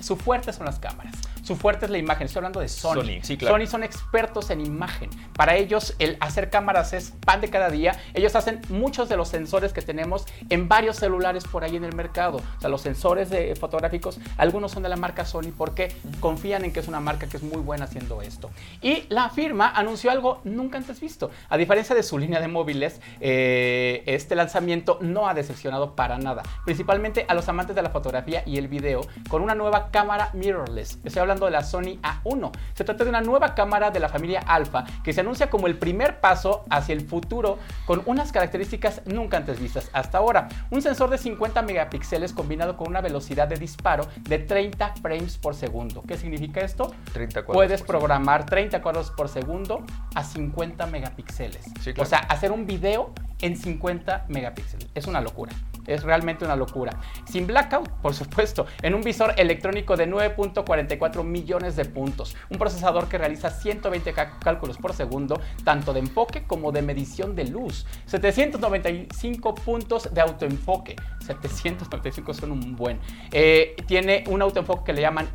su 0.02 0.16
fuerte 0.16 0.52
son 0.54 0.66
las 0.66 0.80
cámaras. 0.80 1.14
Su 1.46 1.56
fuerte 1.56 1.86
es 1.86 1.92
la 1.92 2.00
imagen. 2.00 2.26
Estoy 2.26 2.40
hablando 2.40 2.60
de 2.60 2.68
Sony. 2.68 2.96
Sony, 2.96 3.20
sí, 3.22 3.38
claro. 3.38 3.56
Sony 3.56 3.68
son 3.68 3.84
expertos 3.84 4.50
en 4.50 4.62
imagen. 4.62 5.12
Para 5.34 5.56
ellos, 5.56 5.94
el 6.00 6.18
hacer 6.20 6.50
cámaras 6.50 6.92
es 6.94 7.14
pan 7.24 7.40
de 7.40 7.52
cada 7.52 7.70
día. 7.70 8.02
Ellos 8.16 8.36
hacen 8.36 8.62
muchos 8.70 9.10
de 9.10 9.16
los 9.16 9.30
sensores 9.30 9.72
que 9.72 9.84
tenemos 9.84 10.26
en 10.50 10.68
varios 10.68 10.96
celulares 10.96 11.44
por 11.44 11.64
ahí 11.64 11.76
en 11.76 11.84
el 11.84 11.94
mercado. 11.94 12.38
O 12.38 12.60
sea, 12.60 12.68
los 12.72 12.82
sensores 12.82 13.30
de 13.30 13.56
fotográficos, 13.56 14.18
algunos 14.38 14.72
son 14.72 14.82
de 14.82 14.90
la 14.90 14.96
marca 14.96 15.24
Sony 15.24 15.52
porque 15.56 15.96
confían 16.20 16.66
en 16.66 16.74
que 16.74 16.80
es 16.80 16.88
una 16.88 17.00
marca 17.00 17.28
que 17.28 17.38
es 17.38 17.44
muy 17.44 17.62
buena 17.62 17.86
haciendo 17.86 18.24
esto. 18.24 18.50
Y 18.82 19.04
la 19.10 19.30
firma 19.30 19.70
anunció 19.70 20.10
algo 20.10 20.42
nunca 20.46 20.80
antes 20.80 21.00
visto. 21.00 21.30
A 21.50 21.58
diferencia 21.58 21.96
de 21.96 22.02
su 22.02 22.18
línea 22.18 22.40
de 22.42 22.48
móviles, 22.48 23.00
eh, 23.20 24.02
este 24.08 24.36
lanzamiento 24.36 24.98
no 25.00 25.28
ha 25.28 25.36
decepcionado 25.36 25.96
para 25.96 26.18
nada. 26.18 26.42
Principalmente 26.66 27.28
a 27.28 27.36
los 27.36 27.48
amantes 27.50 27.76
de 27.76 27.84
la 27.84 27.92
fotografía 27.92 28.42
y 28.48 28.58
el 28.58 28.68
video 28.68 29.02
con 29.30 29.44
una 29.44 29.54
nueva 29.54 29.92
cámara 29.92 30.32
mirrorless. 30.34 30.98
Estoy 31.04 31.20
hablando 31.20 31.35
de 31.44 31.52
la 31.52 31.64
Sony 31.64 32.00
A1. 32.02 32.52
Se 32.74 32.86
trata 32.86 33.04
de 33.04 33.10
una 33.10 33.20
nueva 33.20 33.54
cámara 33.56 33.92
de 33.92 34.00
la 34.00 34.08
familia 34.08 34.40
Alpha 34.40 34.86
que 35.04 35.12
se 35.12 35.20
anuncia 35.20 35.50
como 35.50 35.68
el 35.68 35.78
primer 35.78 36.22
paso 36.22 36.64
hacia 36.70 36.94
el 36.94 37.02
futuro 37.02 37.60
con 37.86 38.02
unas 38.06 38.32
características 38.32 39.02
nunca 39.06 39.36
antes 39.36 39.60
vistas 39.60 39.90
hasta 39.92 40.20
ahora. 40.20 40.48
Un 40.70 40.82
sensor 40.82 41.10
de 41.10 41.18
50 41.18 41.62
megapíxeles 41.64 42.32
combinado 42.32 42.78
con 42.78 42.88
una 42.88 43.02
velocidad 43.02 43.48
de 43.48 43.58
disparo 43.58 44.08
de 44.22 44.40
30 44.40 44.94
frames 45.02 45.38
por 45.38 45.56
segundo. 45.56 46.04
¿Qué 46.08 46.18
significa 46.18 46.62
esto? 46.62 46.94
30 47.12 47.46
Puedes 47.46 47.82
programar 47.82 48.46
30 48.46 48.82
cuadros 48.82 49.12
por 49.12 49.28
segundo 49.28 49.84
a 50.14 50.24
50 50.24 50.86
megapíxeles. 50.88 51.66
O 51.98 52.06
sea, 52.06 52.20
hacer 52.20 52.52
un 52.52 52.66
video 52.66 53.14
en 53.42 53.56
50 53.58 54.26
megapíxeles. 54.30 54.88
Es 54.96 55.08
una 55.08 55.22
locura. 55.22 55.52
Es 55.88 56.04
realmente 56.04 56.46
una 56.46 56.56
locura. 56.56 57.00
Sin 57.26 57.46
blackout, 57.46 57.90
por 58.02 58.14
supuesto, 58.14 58.66
en 58.82 58.96
un 58.96 59.02
visor 59.02 59.34
electrónico 59.38 59.96
de 59.96 60.10
9.44 60.10 61.24
millones 61.24 61.76
de 61.76 61.86
puntos. 61.86 62.36
Un 62.50 62.58
procesador 62.58 63.08
que 63.08 63.18
realiza 63.18 63.50
120 63.50 64.14
cálculos 64.14 64.78
por 64.78 64.94
segundo, 64.94 65.40
tanto 65.64 65.94
de 65.94 66.00
enfoque 66.00 66.44
como 66.48 66.72
de 66.72 66.82
medición 66.82 67.36
de 67.36 67.46
luz. 67.46 67.86
795 68.08 69.56
puntos 69.56 70.14
de 70.14 70.22
autoenfoque. 70.22 70.96
795 71.26 72.34
son 72.34 72.52
un 72.52 72.76
buen. 72.76 73.00
Eh, 73.32 73.76
tiene 73.88 74.24
un 74.28 74.42
autoenfoque 74.42 74.86
que 74.86 74.94
le 74.94 75.02
llaman 75.02 75.28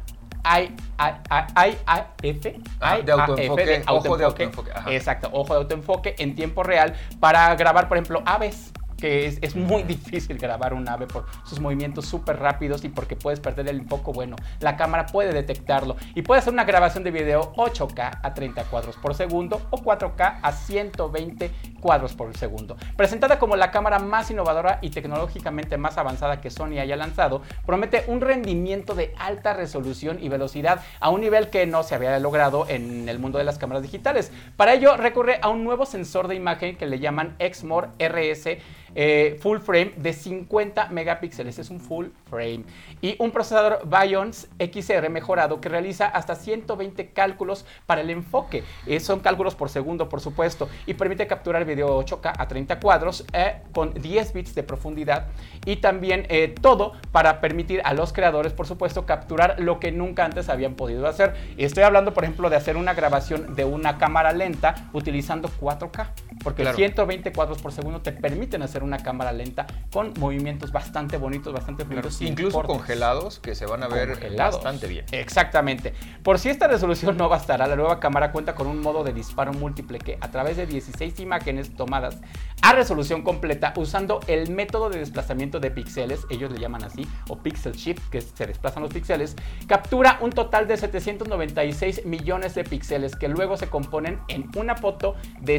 Ah, 2.81 2.99
de 2.99 3.13
autoenfoque, 3.13 3.83
ojo 3.89 4.17
de 4.17 4.25
autoenfoque. 4.25 4.71
Exacto, 4.89 5.29
ojo 5.33 5.55
de 5.55 5.61
autoenfoque 5.61 6.15
en 6.19 6.35
tiempo 6.35 6.63
real 6.63 6.95
para 7.19 7.55
grabar, 7.57 7.89
por 7.89 7.97
ejemplo, 7.97 8.23
aves 8.25 8.73
que 9.01 9.27
es, 9.27 9.57
muy 9.57 9.83
difícil 9.83 10.39
grabar 10.39 10.75
un 10.75 10.89
ave 10.89 11.07
por 11.07 11.27
sus 11.45 11.59
movimientos 11.59 12.07
súper 12.07 12.39
rápidos 12.39 12.85
y 12.85 12.89
porque 12.89 13.17
puedes 13.17 13.41
perder 13.41 13.69
el 13.69 13.81
enfoque. 13.81 14.11
Bueno, 14.13 14.37
la 14.61 14.77
cámara 14.77 15.07
puede 15.07 15.33
detectarlo 15.33 15.97
y 16.15 16.23
puede 16.23 16.41
hacer 16.41 16.53
una 16.53 16.65
grabación 16.65 17.03
de 17.05 17.11
video 17.11 17.53
8K 17.55 18.21
a 18.23 18.35
30 18.35 18.65
cuadros 18.65 18.97
por 18.97 19.15
segundo 19.15 19.61
o 19.71 19.79
4K 19.79 20.41
a 20.43 20.53
120 20.53 21.51
cuadros 21.81 22.15
por 22.15 22.37
segundo. 22.37 22.77
Presentada 22.97 23.39
como 23.39 23.57
la 23.57 23.71
cámara 23.71 23.99
más 23.99 24.31
innovadora 24.31 24.79
y 24.83 24.91
tecnológicamente 24.91 25.77
más 25.77 25.99
avanzada 25.99 26.41
que 26.41 26.51
Sony 26.51 26.79
haya 26.81 26.97
lanzado, 26.97 27.43
promete 27.67 28.05
un 28.07 28.21
rendimiento 28.21 28.95
de 28.95 29.15
alta 29.19 29.55
resolución 29.55 30.19
y 30.23 30.29
velocidad 30.29 30.81
a 31.01 31.11
un 31.11 31.21
nivel 31.21 31.51
que 31.51 31.67
no 31.67 31.83
se 31.83 31.95
había 31.95 32.19
logrado 32.19 32.67
en 32.69 33.09
el 33.09 33.19
mundo 33.19 33.39
de 33.39 33.45
las 33.45 33.59
cámaras 33.59 33.83
digitales. 33.83 34.33
Para 34.57 34.75
ello 34.75 34.97
recurre 34.97 35.39
a 35.43 35.49
un 35.49 35.65
nuevo 35.65 35.87
sensor 35.87 36.29
de 36.29 36.35
imagen 36.35 36.77
que 36.77 36.87
le 36.87 36.99
llaman 36.99 37.37
Exmor 37.39 37.91
RS 37.99 38.59
eh, 38.95 39.39
full 39.41 39.59
frame 39.59 39.93
de 39.97 40.13
50 40.13 40.89
megapíxeles. 40.89 41.59
Es 41.59 41.71
un 41.71 41.81
full 41.81 42.07
frame. 42.29 42.65
Y 43.01 43.17
un 43.19 43.31
procesador 43.31 43.83
Bions 43.87 44.49
XR 44.59 45.09
mejorado 45.11 45.61
que 45.61 45.69
realiza 45.69 46.07
hasta 46.07 46.35
120 46.35 47.11
cálculos 47.11 47.65
para 47.87 48.01
el 48.01 48.11
enfoque. 48.11 48.65
Eh, 48.87 49.01
son 49.01 49.21
cálculos 49.21 49.55
por 49.55 49.69
segundo, 49.69 50.09
por 50.09 50.21
supuesto. 50.21 50.69
Y 50.87 50.95
permite 50.95 51.27
capturar 51.27 51.65
video 51.65 52.01
8K 52.01 52.33
a 52.37 52.49
30 52.49 52.81
cuadros 52.81 53.25
eh, 53.33 53.63
con 53.73 53.95
10 53.95 54.33
bits 54.33 54.55
de 54.55 54.63
profundidad. 54.63 55.29
Y 55.65 55.77
también 55.77 56.27
todo 56.61 56.93
para 57.13 57.41
permitir 57.41 57.83
a 57.85 57.95
los 57.95 58.13
creadores, 58.13 58.53
por 58.53 58.67
supuesto, 58.67 59.07
capturar 59.07 59.61
lo 59.61 59.79
que 59.81 59.93
nunca 59.93 60.25
antes 60.25 60.49
habían 60.49 60.75
podido 60.75 61.07
hacer. 61.07 61.35
Estoy 61.57 61.85
hablando, 61.85 62.15
por 62.15 62.25
ejemplo, 62.25 62.51
de 62.51 62.57
hacer 62.57 62.77
una 62.77 62.95
grabación 62.95 63.55
de 63.55 63.65
una 63.65 63.99
cámara 63.99 64.33
lenta 64.33 64.89
utilizando 64.93 65.51
4K. 65.61 66.09
Porque 66.43 66.73
120 66.73 67.33
cuadros 67.33 67.61
por 67.61 67.73
segundo 67.73 68.01
te 68.01 68.13
permiten 68.13 68.63
hacer 68.63 68.83
una 68.83 68.99
cámara 68.99 69.33
lenta 69.33 69.67
con 69.93 70.13
movimientos 70.19 70.73
bastante 70.73 71.17
bonitos, 71.17 71.53
bastante 71.53 71.85
fluidos. 71.85 72.21
incluso 72.23 72.63
congelados 72.63 73.39
que 73.39 73.55
se 73.55 73.67
van 73.67 73.83
a 73.83 73.89
ver 73.89 74.37
bastante 74.37 74.87
bien. 74.87 75.05
Exactamente. 75.13 75.95
Por 76.23 76.39
si 76.39 76.49
esta 76.49 76.67
resolución 76.67 77.17
no 77.17 77.29
bastará, 77.29 77.67
la 77.67 77.77
nueva 77.77 78.01
cámara 78.01 78.33
cuenta 78.33 78.55
con 78.55 78.67
un 78.67 78.81
modo 78.81 79.05
de 79.05 79.13
disparo 79.13 79.53
múltiple 79.53 79.99
que 79.99 80.19
a 80.21 80.31
través 80.31 80.57
de 80.57 80.67
16 80.67 81.21
imágenes 81.21 81.75
tomadas 81.75 82.19
a 82.63 82.73
resolución 82.73 83.23
completa 83.23 83.73
usando 83.77 84.21
el 84.27 84.51
método 84.51 84.91
de 84.91 84.99
desplazamiento 84.99 85.61
de 85.61 85.71
píxeles, 85.71 86.27
ellos 86.31 86.53
le 86.53 86.59
llaman 86.59 86.85
así, 86.85 87.07
o 87.29 87.39
pixel 87.39 87.73
shift, 87.73 88.11
que 88.11 88.21
se 88.21 88.47
desplazan 88.47 88.83
los 88.83 88.93
píxeles, 88.93 89.37
captura 89.67 90.19
un 90.21 90.31
total 90.31 90.69
de 90.69 90.77
796 90.77 92.05
millones 92.05 92.55
de 92.55 92.65
píxeles 92.65 93.17
que 93.17 93.29
luego 93.29 93.57
se 93.57 93.69
componen 93.69 94.21
en 94.29 94.51
una 94.57 94.77
foto 94.77 95.17
de 95.41 95.59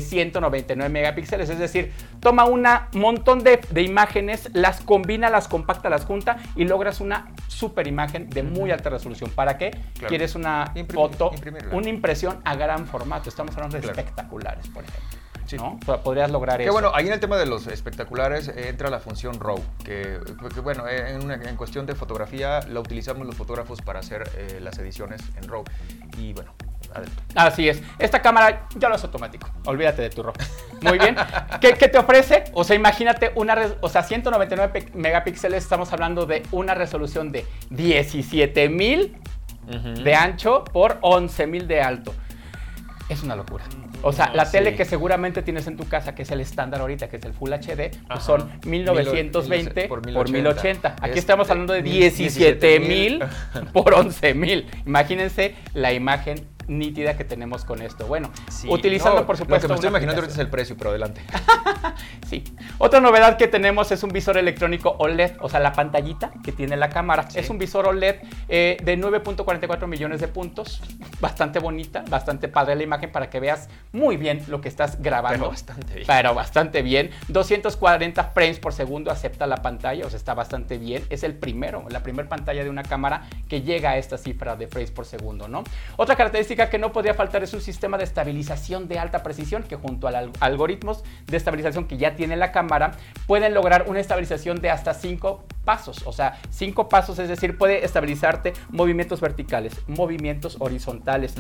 199 0.75 0.89
megapíxeles, 0.89 1.49
es 1.49 1.59
decir, 1.59 1.91
toma 2.19 2.45
un 2.45 2.67
montón 2.93 3.43
de, 3.43 3.59
imágenes, 3.81 4.49
las 4.53 4.81
combina, 4.81 5.29
las 5.29 5.47
compacta, 5.47 5.89
las 5.89 6.05
junta 6.05 6.37
y 6.55 6.65
logras 6.65 7.01
una 7.01 7.27
super 7.47 7.87
imagen 7.87 8.29
de 8.29 8.43
muy 8.43 8.71
alta 8.71 8.89
resolución. 8.89 9.29
¿Para 9.31 9.57
qué? 9.57 9.71
Quieres 10.07 10.35
una 10.35 10.73
foto, 10.93 11.31
una 11.71 11.89
impresión 11.89 12.39
a 12.43 12.55
gran 12.55 12.85
formato. 12.85 13.29
Estamos 13.29 13.55
hablando 13.55 13.79
de 13.79 13.87
espectaculares, 13.87 14.67
por 14.67 14.83
ejemplo. 14.83 15.21
¿no? 15.57 15.79
Podrías 16.03 16.31
lograr 16.31 16.57
que 16.57 16.63
eso. 16.63 16.73
bueno, 16.73 16.91
ahí 16.93 17.07
en 17.07 17.13
el 17.13 17.19
tema 17.19 17.37
de 17.37 17.45
los 17.45 17.67
espectaculares 17.67 18.47
eh, 18.47 18.69
entra 18.69 18.89
la 18.89 18.99
función 18.99 19.39
RAW, 19.39 19.59
que, 19.83 20.19
bueno, 20.63 20.87
eh, 20.87 21.13
en, 21.13 21.55
cuestión 21.57 21.85
de 21.85 21.95
fotografía 21.95 22.61
la 22.61 22.79
utilizamos 22.79 23.25
los 23.25 23.35
fotógrafos 23.35 23.81
para 23.81 23.99
hacer 23.99 24.29
eh, 24.37 24.59
las 24.61 24.77
ediciones 24.79 25.21
en 25.35 25.49
RAW. 25.49 25.63
Y 26.17 26.33
bueno, 26.33 26.53
Así 27.36 27.69
es. 27.69 27.81
Esta 28.00 28.21
cámara 28.21 28.67
ya 28.75 28.89
lo 28.89 28.95
es 28.95 29.03
automático. 29.03 29.50
Olvídate 29.65 30.01
de 30.01 30.10
tu 30.10 30.24
ropa. 30.24 30.43
Muy 30.81 30.98
bien. 30.98 31.15
¿Qué, 31.60 31.74
te 31.74 31.98
ofrece? 31.98 32.45
O 32.53 32.63
sea, 32.63 32.75
imagínate 32.75 33.31
una, 33.36 33.57
o 33.81 33.89
sea, 33.89 34.03
199 34.03 34.91
megapíxeles, 34.93 35.63
estamos 35.63 35.91
hablando 35.93 36.25
de 36.25 36.43
una 36.51 36.74
resolución 36.74 37.31
de 37.31 37.45
17.000 37.69 40.03
de 40.03 40.15
ancho 40.15 40.63
por 40.65 41.00
11.000 41.01 41.67
de 41.67 41.81
alto. 41.81 42.13
Es 43.10 43.24
una 43.24 43.36
locura. 43.36 43.65
O 44.03 44.12
sea, 44.12 44.31
la 44.33 44.50
tele 44.50 44.75
que 44.75 44.86
seguramente 44.86 45.43
tienes 45.43 45.67
en 45.67 45.77
tu 45.77 45.88
casa, 45.88 46.15
que 46.15 46.24
es 46.24 46.31
el 46.31 46.41
estándar 46.41 46.81
ahorita, 46.81 47.07
que 47.07 47.17
es 47.17 47.25
el 47.25 47.33
Full 47.33 47.51
HD, 47.51 47.91
pues 48.07 48.24
son 48.24 48.50
1920 48.65 49.88
por 49.88 50.07
1080. 50.07 50.95
Aquí 51.01 51.19
estamos 51.19 51.50
hablando 51.50 51.74
de 51.74 51.83
17.000 51.83 53.71
por 53.74 53.93
11.000. 53.93 54.65
Imagínense 54.86 55.55
la 55.74 55.93
imagen 55.93 56.48
nítida 56.68 57.18
que 57.18 57.24
tenemos 57.24 57.65
con 57.65 57.82
esto. 57.82 58.08
Bueno, 58.08 58.32
utilizando 58.68 59.25
por 59.25 59.38
supuesto. 59.38 59.68
Lo 59.68 59.68
que 59.68 59.68
me 59.68 59.75
estoy 59.75 59.89
imaginando 59.89 60.22
ahorita 60.22 60.34
es 60.34 60.39
el 60.39 60.50
precio, 60.50 60.75
pero 60.77 60.91
adelante. 60.91 61.22
sí. 62.30 62.44
Otra 62.77 63.00
novedad 63.00 63.38
que 63.38 63.48
tenemos 63.48 63.91
es 63.91 64.03
un 64.03 64.10
visor 64.10 64.38
electrónico 64.38 64.96
OLED, 65.00 65.34
o 65.39 65.50
sea, 65.50 65.60
la 65.60 65.74
pantallita 65.74 66.32
que 66.44 66.51
tiene 66.51 66.77
la 66.77 66.89
cámara. 66.89 67.27
Es 67.36 67.50
un 67.50 67.58
visor 67.58 67.88
OLED 67.88 68.18
eh, 68.50 68.77
de 68.84 68.98
9.44 68.98 69.88
millones 69.88 70.22
de 70.22 70.27
puntos. 70.27 70.82
Bastante 71.22 71.60
bonita, 71.60 72.03
bastante 72.10 72.48
padre 72.48 72.75
la 72.75 72.82
imagen 72.82 73.12
para 73.12 73.30
que 73.30 73.39
veas 73.39 73.70
muy 73.91 74.18
bien 74.18 74.44
lo 74.48 74.60
que 74.60 74.70
estás 74.70 75.00
grabando. 75.03 75.38
Pero 75.38 75.50
bastante 75.51 75.94
bien. 75.94 76.08
Pero 76.08 76.34
bastante 76.34 76.82
bien. 76.82 77.12
240 77.27 78.24
frames 78.24 78.58
por 78.58 78.74
segundo 78.74 79.12
acepta 79.12 79.46
la 79.46 79.58
pantalla, 79.58 80.03
o 80.08 80.10
sea, 80.10 80.18
está 80.18 80.34
bastante 80.34 80.80
bien. 80.80 81.06
Es 81.12 81.22
el 81.22 81.36
primero, 81.36 81.86
la 81.89 82.01
primera 82.01 82.27
pantalla 82.27 82.63
de 82.63 82.72
una 82.72 82.82
cámara 82.82 83.27
que 83.48 83.62
llega 83.62 83.91
a 83.91 83.98
esta 83.98 84.18
cifra 84.18 84.56
de 84.56 84.68
frames 84.68 84.89
por 84.89 85.06
segundo, 85.06 85.48
¿no? 85.48 85.63
Otra 85.98 86.15
característica 86.15 86.50
que 86.55 86.77
no 86.77 86.91
podría 86.91 87.13
faltar 87.13 87.43
es 87.43 87.53
un 87.53 87.62
sistema 87.62 87.98
de 87.98 88.03
estabilización 88.03 88.88
de 88.88 89.00
alta 89.00 89.24
precisión 89.24 89.63
que 89.63 89.75
junto 89.75 90.08
a 90.08 90.12
algoritmos 90.39 91.03
de 91.27 91.38
estabilización 91.38 91.86
que 91.86 91.98
ya 91.98 92.15
tiene 92.15 92.36
la 92.36 92.51
cámara 92.51 92.91
pueden 93.27 93.53
lograr 93.53 93.86
una 93.88 94.00
estabilización 94.00 94.60
de 94.62 94.70
hasta 94.70 94.93
5 94.93 95.46
pasos, 95.63 96.03
o 96.05 96.12
sea, 96.12 96.39
5 96.50 96.89
pasos, 96.89 97.20
es 97.20 97.29
decir, 97.29 97.58
puede 97.58 97.86
estabilizarte 97.86 98.53
movimientos 98.70 99.22
verticales, 99.22 99.75
movimientos 99.88 100.58
horizontales, 100.60 101.36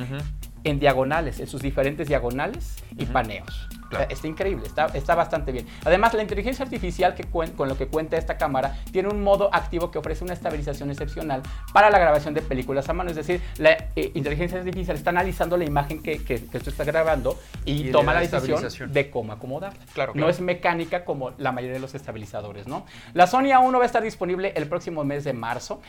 en 0.63 0.79
diagonales, 0.79 1.39
en 1.39 1.47
sus 1.47 1.61
diferentes 1.61 2.07
diagonales 2.07 2.77
y 2.97 3.05
paneos 3.05 3.67
está 4.09 4.27
increíble, 4.27 4.65
está, 4.67 4.87
está 4.87 5.15
bastante 5.15 5.51
bien. 5.51 5.67
Además, 5.85 6.13
la 6.13 6.21
inteligencia 6.21 6.63
artificial 6.63 7.15
que 7.15 7.23
con 7.25 7.67
lo 7.67 7.77
que 7.77 7.87
cuenta 7.87 8.17
esta 8.17 8.37
cámara 8.37 8.77
tiene 8.91 9.09
un 9.09 9.23
modo 9.23 9.49
activo 9.53 9.91
que 9.91 9.97
ofrece 9.99 10.23
una 10.23 10.33
estabilización 10.33 10.89
excepcional 10.89 11.41
para 11.73 11.89
la 11.89 11.99
grabación 11.99 12.33
de 12.33 12.41
películas 12.41 12.89
a 12.89 12.93
mano. 12.93 13.09
Es 13.09 13.15
decir, 13.15 13.41
la 13.57 13.71
eh, 13.95 14.11
inteligencia 14.13 14.59
artificial 14.59 14.97
está 14.97 15.09
analizando 15.09 15.57
la 15.57 15.65
imagen 15.65 16.01
que, 16.01 16.23
que, 16.23 16.45
que 16.45 16.59
tú 16.59 16.69
estás 16.69 16.87
grabando 16.87 17.39
y, 17.65 17.91
toma 17.91 18.13
la 18.13 18.21
decisión 18.21 18.91
de 18.91 19.09
cómo 19.09 19.33
acomodarla. 19.33 19.79
Claro, 19.93 20.13
No 20.15 20.29
es 20.29 20.39
mecánica 20.39 21.05
como 21.05 21.31
la 21.37 21.51
mayoría 21.51 21.75
de 21.75 21.81
los 21.81 21.95
estabilizadores, 21.95 22.67
¿no? 22.67 22.85
La 23.13 23.27
Sony 23.27 23.51
A1 23.51 23.77
va 23.77 23.83
a 23.83 23.85
estar 23.85 24.03
disponible 24.03 24.53
el 24.55 24.67
próximo 24.67 25.03
mes 25.03 25.23
de 25.23 25.33
marzo. 25.33 25.81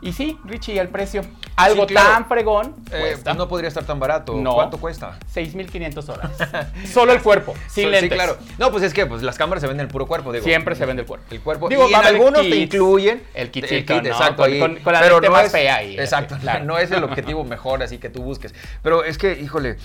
Y 0.00 0.12
sí, 0.12 0.36
Richie, 0.44 0.78
el 0.78 0.88
precio. 0.88 1.22
Algo 1.56 1.86
tan 1.86 2.26
fregón. 2.26 2.74
Eh, 2.90 3.16
no 3.36 3.48
podría 3.48 3.68
estar 3.68 3.84
tan 3.84 4.00
barato. 4.00 4.34
¿Cuánto 4.54 4.78
cuesta? 4.78 5.18
6.500 5.32 6.02
dólares. 6.02 6.36
Solo 6.92 7.12
el 7.12 7.22
cuerpo 7.22 7.41
sin 7.68 7.90
lentes. 7.90 8.10
Sí, 8.10 8.14
claro. 8.14 8.38
No, 8.58 8.70
pues 8.70 8.82
es 8.82 8.94
que 8.94 9.06
pues, 9.06 9.22
las 9.22 9.36
cámaras 9.36 9.60
se 9.60 9.66
venden 9.66 9.86
el 9.86 9.92
puro 9.92 10.06
cuerpo, 10.06 10.32
digo. 10.32 10.44
Siempre 10.44 10.74
se 10.74 10.86
vende 10.86 11.02
el 11.02 11.08
cuerpo. 11.08 11.26
El 11.30 11.40
cuerpo. 11.40 11.68
Digo, 11.68 11.88
y 11.88 11.94
en 11.94 12.04
algunos 12.04 12.42
te 12.42 12.56
incluyen 12.56 13.22
el 13.34 13.50
kit, 13.50 13.64
el 13.70 13.84
kit 13.84 14.06
exacto. 14.06 14.42
Con, 14.42 14.76
con, 14.76 14.92
la 14.92 15.00
pero 15.00 15.20
no 15.20 15.30
más 15.30 15.50
fea 15.50 15.76
ahí. 15.76 15.98
Exacto. 15.98 16.36
No 16.62 16.78
es 16.78 16.90
el 16.90 17.02
objetivo 17.02 17.44
mejor 17.44 17.82
así 17.82 17.98
que 17.98 18.08
tú 18.08 18.22
busques. 18.22 18.54
Pero 18.82 19.04
es 19.04 19.18
que, 19.18 19.32
híjole, 19.32 19.76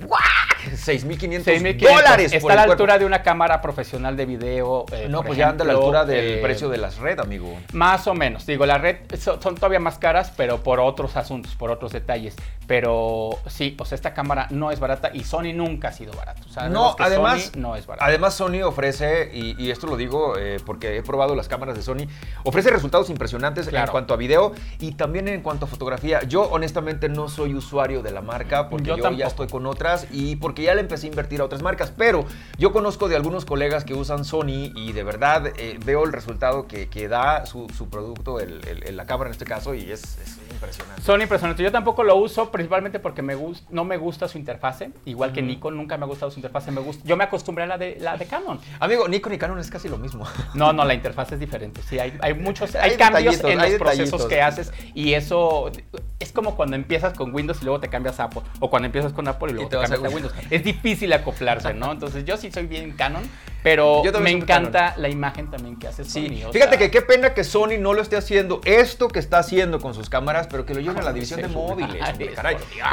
6.500 0.60 1.78
dólares. 1.78 2.32
Está 2.32 2.52
a 2.52 2.56
la 2.56 2.62
altura 2.62 2.98
de 2.98 3.04
una 3.04 3.22
cámara 3.22 3.60
profesional 3.60 4.16
de 4.16 4.26
video. 4.26 4.84
Eh, 4.92 5.06
no, 5.08 5.22
pues 5.22 5.38
ya 5.38 5.48
anda 5.48 5.64
a 5.64 5.66
la 5.66 5.74
altura 5.74 6.04
del 6.04 6.38
eh, 6.38 6.42
precio 6.42 6.68
de 6.68 6.78
las 6.78 6.98
red, 6.98 7.18
amigo. 7.20 7.58
Más 7.72 8.06
o 8.06 8.14
menos. 8.14 8.46
Digo, 8.46 8.66
la 8.66 8.78
red 8.78 8.96
son, 9.18 9.38
todavía 9.54 9.80
más 9.80 9.98
caras, 9.98 10.32
pero 10.36 10.62
por 10.62 10.80
otros 10.80 11.16
asuntos, 11.16 11.54
por 11.54 11.70
otros 11.70 11.92
detalles. 11.92 12.36
Pero 12.66 13.30
sí, 13.46 13.76
o 13.78 13.84
sea, 13.84 13.96
esta 13.96 14.14
cámara 14.14 14.46
no 14.50 14.70
es 14.70 14.78
barata 14.78 15.10
y 15.12 15.24
Sony 15.24 15.52
nunca 15.54 15.88
ha 15.88 15.92
sido 15.92 16.12
barato. 16.12 16.42
no, 16.68 16.94
además, 16.98 17.52
no 17.56 17.74
es 17.76 17.86
barato. 17.86 18.04
Además, 18.04 18.34
Sony 18.34 18.62
ofrece, 18.62 19.30
y, 19.32 19.70
esto 19.70 19.86
lo 19.86 19.96
digo 19.96 20.36
eh, 20.36 20.58
porque 20.64 20.96
he 20.96 21.02
probado 21.02 21.34
las 21.34 21.48
cámaras 21.48 21.76
de 21.76 21.82
Sony, 21.82 22.08
ofrece 22.44 22.70
resultados 22.70 23.10
impresionantes 23.10 23.68
en 23.68 23.86
cuanto 23.86 24.14
a 24.14 24.16
video 24.16 24.52
y 24.78 24.92
también 24.92 25.28
en 25.28 25.42
cuanto 25.42 25.64
a 25.64 25.68
fotografía. 25.68 26.22
Yo, 26.22 26.42
honestamente, 26.42 27.08
no 27.08 27.28
soy 27.28 27.54
usuario 27.54 28.02
de 28.02 28.12
la 28.12 28.20
marca 28.20 28.68
porque 28.68 28.88
yo, 28.88 28.96
yo 28.96 29.10
ya 29.12 29.26
estoy 29.26 29.48
con 29.48 29.66
otra 29.66 29.89
y 30.10 30.36
porque 30.36 30.62
ya 30.62 30.74
le 30.74 30.80
empecé 30.80 31.06
a 31.06 31.10
invertir 31.10 31.40
a 31.40 31.44
otras 31.44 31.62
marcas. 31.62 31.92
Pero 31.96 32.24
yo 32.58 32.72
conozco 32.72 33.08
de 33.08 33.16
algunos 33.16 33.44
colegas 33.44 33.84
que 33.84 33.94
usan 33.94 34.24
Sony 34.24 34.72
y 34.74 34.92
de 34.92 35.02
verdad 35.02 35.52
eh, 35.56 35.78
veo 35.84 36.04
el 36.04 36.12
resultado 36.12 36.66
que, 36.66 36.88
que 36.88 37.08
da 37.08 37.46
su, 37.46 37.66
producto, 37.90 38.40
el, 38.40 38.60
la 38.96 39.06
cámara 39.06 39.28
en 39.28 39.32
este 39.32 39.44
caso, 39.44 39.74
y 39.74 39.90
es, 39.90 40.18
impresionante. 40.60 41.02
Son 41.02 41.20
impresionantes. 41.22 41.64
Yo 41.64 41.72
tampoco 41.72 42.04
lo 42.04 42.16
uso 42.16 42.50
principalmente 42.50 43.00
porque 43.00 43.22
me 43.22 43.36
no 43.70 43.84
me 43.84 43.96
gusta 43.96 44.28
su 44.28 44.38
interfase. 44.38 44.90
Igual 45.06 45.32
que 45.32 45.42
Nikon, 45.42 45.76
nunca 45.76 45.96
me 45.96 46.04
ha 46.04 46.06
gustado 46.08 46.30
su 46.30 46.38
interfase. 46.38 46.70
Me 46.70 46.80
gusta, 46.80 47.02
yo 47.06 47.16
me 47.16 47.24
acostumbré 47.24 47.64
a 47.64 47.66
la 47.66 47.78
de, 47.78 47.96
la 48.00 48.16
de 48.16 48.26
Canon. 48.26 48.60
Amigo, 48.78 49.08
Nikon 49.08 49.32
y 49.32 49.38
Canon 49.38 49.58
es 49.58 49.70
casi 49.70 49.88
lo 49.88 49.98
mismo. 49.98 50.26
No, 50.54 50.72
no, 50.72 50.84
la 50.84 50.94
interfaz 50.94 51.32
es 51.32 51.40
diferente. 51.40 51.80
Sí, 51.82 51.98
hay, 51.98 52.16
hay 52.20 52.34
muchos, 52.34 52.74
hay, 52.74 52.96
cambios 52.96 53.42
en 53.44 53.58
los 53.58 53.70
procesos 53.72 54.26
que 54.26 54.42
haces 54.42 54.72
y 54.94 55.14
eso 55.14 55.70
es 56.18 56.32
como 56.32 56.56
cuando 56.56 56.76
empiezas 56.76 57.14
con 57.14 57.34
Windows 57.34 57.58
y 57.62 57.64
luego 57.64 57.80
te 57.80 57.88
cambias 57.88 58.20
a 58.20 58.24
Apple. 58.24 58.42
O 58.58 58.68
cuando 58.68 58.86
empiezas 58.86 59.12
con 59.12 59.26
Apple 59.28 59.50
y 59.50 59.54
luego 59.54 59.68
te, 59.68 59.78
cambias 59.78 60.04
a 60.04 60.14
Windows. 60.14 60.34
Es 60.50 60.64
difícil 60.64 61.12
acoplarse, 61.12 61.72
¿no? 61.74 61.92
Entonces 61.92 62.24
yo 62.24 62.36
sí 62.36 62.50
soy 62.50 62.66
bien 62.66 62.92
Canon, 62.92 63.22
pero 63.62 64.02
me 64.20 64.30
encanta 64.30 64.94
la 64.96 65.08
imagen 65.08 65.50
también 65.50 65.78
que 65.78 65.88
hace 65.88 66.04
Sony. 66.04 66.28
Sí. 66.28 66.44
Fíjate 66.52 66.78
que 66.78 66.90
qué 66.90 67.02
pena 67.02 67.34
que 67.34 67.44
Sony 67.44 67.78
no 67.78 67.92
lo 67.92 68.02
esté 68.02 68.16
haciendo 68.16 68.60
esto 68.64 69.08
que 69.08 69.18
está 69.18 69.38
haciendo 69.38 69.80
con 69.80 69.94
sus 69.94 70.10
cámaras, 70.10 70.46
pero 70.50 70.66
que 70.66 70.74
lo 70.74 70.80
lleven 70.80 70.98
a 70.98 71.02
la 71.02 71.12
división 71.12 71.40
de 71.40 71.48
móviles. 71.48 72.02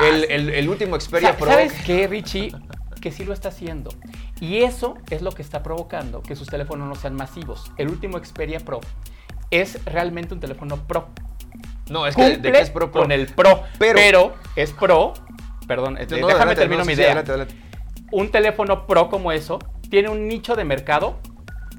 El, 0.01 0.69
último 0.69 0.99
Xperia 0.99 1.35
Pro. 1.35 1.47
¿Sabes 1.47 1.73
qué, 1.85 2.07
Richie? 2.07 2.53
Que 3.01 3.11
sí 3.11 3.25
lo 3.25 3.33
está 3.33 3.49
haciendo. 3.49 3.89
Y 4.39 4.59
eso 4.59 4.95
es 5.09 5.21
lo 5.21 5.31
que 5.31 5.41
está 5.41 5.63
provocando 5.63 6.21
que 6.21 6.35
sus 6.35 6.47
teléfonos 6.47 6.87
no 6.87 6.95
sean 6.95 7.15
masivos. 7.15 7.71
El 7.77 7.89
último 7.89 8.17
Xperia 8.23 8.59
Pro 8.59 8.79
es 9.51 9.83
realmente 9.85 10.33
un 10.33 10.39
teléfono 10.39 10.77
Pro. 10.87 11.09
No, 11.89 12.05
es 12.05 12.15
que 12.15 12.37
de 12.37 12.49
es 12.59 12.69
Pro, 12.69 12.91
con 12.91 13.11
el 13.11 13.27
Pro, 13.27 13.63
pero, 13.79 14.35
es 14.55 14.71
Pro. 14.73 15.13
Perdón, 15.67 15.97
este, 15.97 16.15
déjame 16.15 16.55
terminar 16.55 16.85
mi 16.85 16.93
idea. 16.93 17.23
Un 18.11 18.31
teléfono 18.31 18.87
Pro 18.87 19.09
como 19.09 19.31
eso 19.31 19.59
tiene 19.89 20.09
un 20.09 20.27
nicho 20.27 20.55
de 20.55 20.63
mercado 20.63 21.19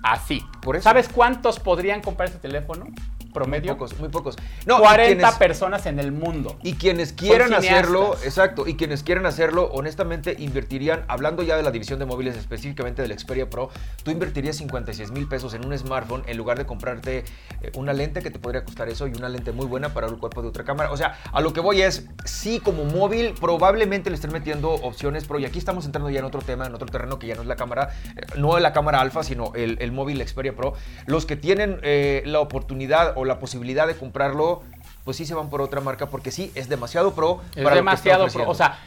Así. 0.02 0.44
¿Sabes 0.80 1.08
cuántos 1.08 1.60
podrían 1.60 2.00
comprar 2.00 2.28
este 2.28 2.40
teléfono? 2.40 2.86
Promedio. 3.32 3.72
Muy 3.72 3.78
pocos, 3.78 4.00
muy 4.00 4.08
pocos. 4.08 4.36
No, 4.66 4.78
40 4.78 5.38
personas 5.38 5.86
en 5.86 5.98
el 5.98 6.12
mundo. 6.12 6.56
Y 6.62 6.74
quienes 6.74 7.12
quieran 7.12 7.54
hacerlo, 7.54 8.16
exacto, 8.24 8.66
y 8.66 8.74
quienes 8.74 9.02
quieran 9.02 9.26
hacerlo, 9.26 9.70
honestamente 9.72 10.36
invertirían, 10.38 11.04
hablando 11.08 11.42
ya 11.42 11.56
de 11.56 11.62
la 11.62 11.70
división 11.70 11.98
de 11.98 12.06
móviles, 12.06 12.36
específicamente 12.36 13.02
del 13.02 13.18
Xperia 13.18 13.48
Pro, 13.48 13.70
tú 14.02 14.10
invertirías 14.10 14.56
56 14.56 15.10
mil 15.12 15.28
pesos 15.28 15.54
en 15.54 15.64
un 15.64 15.76
smartphone 15.76 16.22
en 16.26 16.36
lugar 16.36 16.58
de 16.58 16.66
comprarte 16.66 17.24
eh, 17.60 17.72
una 17.74 17.92
lente 17.92 18.22
que 18.22 18.30
te 18.30 18.38
podría 18.38 18.64
costar 18.64 18.88
eso 18.88 19.06
y 19.06 19.12
una 19.12 19.28
lente 19.28 19.52
muy 19.52 19.66
buena 19.66 19.94
para 19.94 20.06
el 20.06 20.18
cuerpo 20.18 20.42
de 20.42 20.48
otra 20.48 20.64
cámara. 20.64 20.90
O 20.92 20.96
sea, 20.96 21.18
a 21.32 21.40
lo 21.40 21.52
que 21.52 21.60
voy 21.60 21.82
es, 21.82 22.06
sí, 22.24 22.60
como 22.60 22.84
móvil, 22.84 23.34
probablemente 23.38 24.10
le 24.10 24.16
estén 24.16 24.32
metiendo 24.32 24.70
opciones 24.70 25.26
Pro, 25.26 25.38
y 25.38 25.44
aquí 25.44 25.58
estamos 25.58 25.84
entrando 25.86 26.10
ya 26.10 26.20
en 26.20 26.24
otro 26.24 26.40
tema, 26.40 26.66
en 26.66 26.74
otro 26.74 26.86
terreno 26.86 27.18
que 27.18 27.26
ya 27.26 27.34
no 27.34 27.42
es 27.42 27.48
la 27.48 27.56
cámara, 27.56 27.90
eh, 28.16 28.20
no 28.36 28.58
la 28.58 28.72
cámara 28.72 29.00
alfa, 29.00 29.22
sino 29.22 29.52
el, 29.54 29.92
móvil 29.92 30.26
Xperia 30.26 30.54
Pro. 30.54 30.74
Los 31.06 31.26
que 31.26 31.36
tienen 31.36 31.80
eh, 31.82 32.22
la 32.26 32.40
oportunidad 32.40 33.12
o 33.16 33.24
la 33.28 33.38
posibilidad 33.38 33.86
de 33.86 33.96
comprarlo, 33.96 34.62
pues 35.04 35.16
sí 35.16 35.24
se 35.24 35.34
van 35.34 35.50
por 35.50 35.62
otra 35.62 35.80
marca 35.80 36.06
porque 36.06 36.30
sí, 36.30 36.50
es 36.54 36.68
demasiado 36.68 37.14
pro. 37.14 37.40
Es 37.54 37.68
demasiado 37.72 38.26
pro. 38.28 38.48
O 38.48 38.54
sea, 38.54 38.78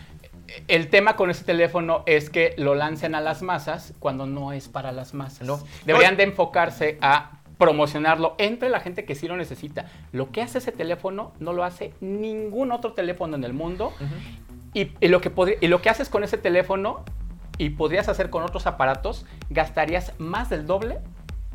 el 0.68 0.90
tema 0.90 1.16
con 1.16 1.30
este 1.30 1.46
teléfono 1.46 2.04
es 2.06 2.30
que 2.30 2.54
lo 2.58 2.76
lancen 2.76 3.16
a 3.16 3.22
las 3.22 3.42
masas 3.42 3.94
cuando 4.00 4.26
no 4.26 4.52
es 4.52 4.68
para 4.68 4.92
las 4.92 5.14
masas. 5.14 5.48
No. 5.48 5.60
Deberían 5.86 6.18
de 6.18 6.24
enfocarse 6.24 6.98
a 7.02 7.40
promocionarlo 7.58 8.36
entre 8.38 8.70
la 8.70 8.80
gente 8.80 9.06
que 9.06 9.16
sí 9.16 9.28
lo 9.28 9.38
necesita. 9.38 9.86
Lo 10.12 10.32
que 10.32 10.42
hace 10.42 10.58
ese 10.58 10.72
teléfono 10.72 11.34
no 11.40 11.54
lo 11.54 11.64
hace 11.64 11.94
ningún 12.02 12.72
otro 12.72 12.94
teléfono 12.94 13.36
en 13.36 13.44
el 13.44 13.54
mundo. 13.54 13.94
y, 14.74 14.90
lo 15.08 15.22
que 15.22 15.32
y 15.62 15.68
lo 15.68 15.82
que 15.82 15.90
haces 15.90 16.10
con 16.10 16.24
ese 16.24 16.38
teléfono 16.38 17.04
y 17.58 17.70
podrías 17.70 18.10
hacer 18.10 18.32
con 18.32 18.44
otros 18.44 18.66
aparatos, 18.66 19.26
gastarías 19.52 20.14
más 20.18 20.50
del 20.50 20.66
doble 20.66 21.00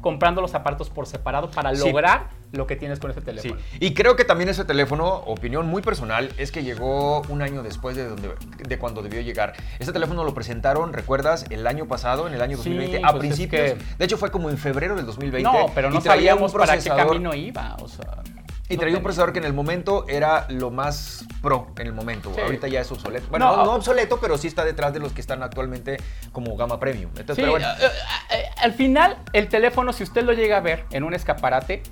comprando 0.01 0.41
los 0.41 0.55
aparatos 0.55 0.91
por 0.91 1.07
separado 1.07 1.51
para 1.51 1.73
lograr 1.73 2.29
lo 2.53 2.67
que 2.67 2.77
tienes 2.77 3.01
con 3.01 3.11
ese 3.11 3.21
teléfono. 3.21 3.57
Y 3.81 3.95
creo 3.95 4.17
que 4.17 4.25
también 4.25 4.49
ese 4.49 4.65
teléfono, 4.65 5.07
opinión 5.27 5.67
muy 5.67 5.83
personal, 5.83 6.31
es 6.39 6.53
que 6.53 6.63
llegó 6.63 7.23
un 7.23 7.43
año 7.43 7.63
después 7.63 7.97
de, 7.97 8.09
donde, 8.09 8.35
de 8.57 8.79
cuando 8.79 9.03
debió 9.03 9.21
llegar. 9.21 9.55
Este 9.79 9.93
teléfono 9.93 10.25
lo 10.25 10.35
presentaron, 10.35 10.93
¿recuerdas? 10.93 11.47
El 11.51 11.67
año 11.67 11.87
pasado, 11.87 12.27
en 12.27 12.35
el 12.35 12.43
año 12.43 12.57
2020, 12.57 12.99
a 12.99 13.11
pues 13.11 13.21
principios. 13.21 13.79
De 13.99 14.05
hecho, 14.05 14.17
fue 14.17 14.31
como 14.31 14.51
en 14.51 14.59
febrero 14.59 14.97
del 14.97 15.07
2020. 15.07 15.43
No, 15.43 15.67
pero 15.75 15.91
no 15.91 16.01
sabíamos 16.01 16.53
para 16.53 16.79
qué 16.79 16.89
camino 16.89 17.35
iba. 17.35 17.77
O 17.83 17.89
sea. 17.89 18.23
Y 18.69 18.77
traía 18.77 18.97
un 18.97 19.03
procesador 19.03 19.33
que 19.33 19.39
en 19.39 19.45
el 19.45 19.53
momento 19.53 20.05
era 20.09 20.47
lo 20.49 20.71
más 20.71 21.25
pro 21.41 21.69
en 21.79 21.87
el 21.87 21.93
momento. 21.93 22.33
Ahorita 22.43 22.67
ya 22.67 22.81
es 22.81 22.91
obsoleto. 22.91 23.29
Bueno, 23.31 23.65
no, 23.65 23.75
obsoleto, 23.75 24.19
pero 24.21 24.37
sí 24.39 24.49
está 24.49 24.65
detrás 24.65 24.93
de 24.93 24.99
los 24.99 25.13
que 25.13 25.21
están 25.21 25.43
actualmente 25.43 25.99
como 26.33 26.57
gama 26.57 26.81
premium. 26.81 27.11
Entonces, 27.17 27.37
pero 27.37 27.53
bueno. 27.53 27.67
Eh, 27.69 27.89
eh, 28.31 28.45
al 28.59 28.73
final, 28.73 29.19
el 29.33 29.49
teléfono, 29.49 29.93
si 29.93 30.03
usted 30.03 30.25
lo 30.25 30.33
llega 30.33 30.57
a 30.57 30.61
ver 30.61 30.85
en 30.91 31.05
un 31.05 31.15
escaparate, 31.15 31.83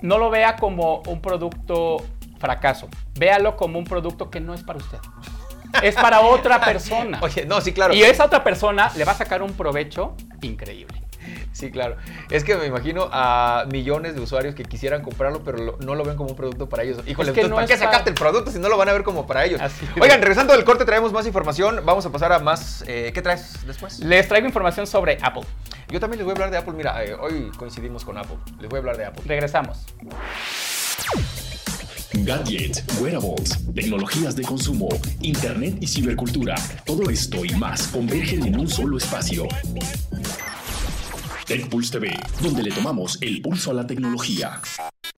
no 0.00 0.18
lo 0.18 0.30
vea 0.30 0.56
como 0.56 1.02
un 1.06 1.20
producto 1.20 1.96
fracaso. 2.38 2.88
Véalo 3.18 3.56
como 3.56 3.78
un 3.78 3.84
producto 3.84 4.30
que 4.30 4.40
no 4.40 4.54
es 4.54 4.62
para 4.62 4.78
usted. 4.78 4.98
Es 5.82 5.94
para 5.94 6.20
otra 6.20 6.60
persona. 6.64 7.18
Oye, 7.22 7.46
no, 7.46 7.60
sí, 7.60 7.72
claro. 7.72 7.94
Y 7.94 8.02
esa 8.02 8.26
otra 8.26 8.44
persona 8.44 8.92
le 8.96 9.04
va 9.04 9.12
a 9.12 9.16
sacar 9.16 9.42
un 9.42 9.54
provecho 9.54 10.16
increíble. 10.42 11.01
Sí, 11.52 11.70
claro. 11.70 11.96
Es 12.30 12.44
que 12.44 12.56
me 12.56 12.66
imagino 12.66 13.08
a 13.12 13.66
millones 13.70 14.14
de 14.14 14.20
usuarios 14.20 14.54
que 14.54 14.64
quisieran 14.64 15.02
comprarlo, 15.02 15.42
pero 15.44 15.76
no 15.80 15.94
lo 15.94 16.04
ven 16.04 16.16
como 16.16 16.30
un 16.30 16.36
producto 16.36 16.68
para 16.68 16.82
ellos. 16.82 16.98
Híjole, 17.06 17.32
¿para 17.32 17.66
qué 17.66 17.76
sacaste 17.76 18.10
el 18.10 18.14
producto 18.14 18.50
si 18.50 18.58
no 18.58 18.68
lo 18.68 18.76
van 18.76 18.88
a 18.88 18.92
ver 18.92 19.02
como 19.02 19.26
para 19.26 19.44
ellos? 19.44 19.60
Oigan, 20.00 20.20
regresando 20.20 20.54
del 20.54 20.64
corte, 20.64 20.84
traemos 20.84 21.12
más 21.12 21.26
información. 21.26 21.80
Vamos 21.84 22.06
a 22.06 22.10
pasar 22.10 22.32
a 22.32 22.38
más. 22.38 22.84
Eh, 22.86 23.10
¿Qué 23.14 23.22
traes 23.22 23.66
después? 23.66 24.00
Les 24.00 24.26
traigo 24.28 24.46
información 24.46 24.86
sobre 24.86 25.18
Apple. 25.22 25.42
Yo 25.88 26.00
también 26.00 26.18
les 26.18 26.24
voy 26.24 26.32
a 26.32 26.34
hablar 26.34 26.50
de 26.50 26.56
Apple. 26.56 26.72
Mira, 26.74 27.04
eh, 27.04 27.14
hoy 27.14 27.50
coincidimos 27.56 28.04
con 28.04 28.16
Apple. 28.16 28.36
Les 28.60 28.68
voy 28.68 28.78
a 28.78 28.80
hablar 28.80 28.96
de 28.96 29.04
Apple. 29.04 29.22
Regresamos. 29.26 29.78
Gadgets, 32.14 32.84
wearables, 33.00 33.58
tecnologías 33.74 34.36
de 34.36 34.42
consumo, 34.42 34.88
internet 35.22 35.76
y 35.80 35.86
cibercultura. 35.86 36.54
Todo 36.84 37.08
esto 37.10 37.44
y 37.44 37.50
más 37.54 37.88
convergen 37.88 38.46
en 38.46 38.60
un 38.60 38.68
solo 38.68 38.98
espacio. 38.98 39.48
TechPulse 41.52 41.92
TV, 41.92 42.18
donde 42.40 42.62
le 42.62 42.70
tomamos 42.70 43.18
el 43.20 43.42
pulso 43.42 43.72
a 43.72 43.74
la 43.74 43.86
tecnología. 43.86 44.58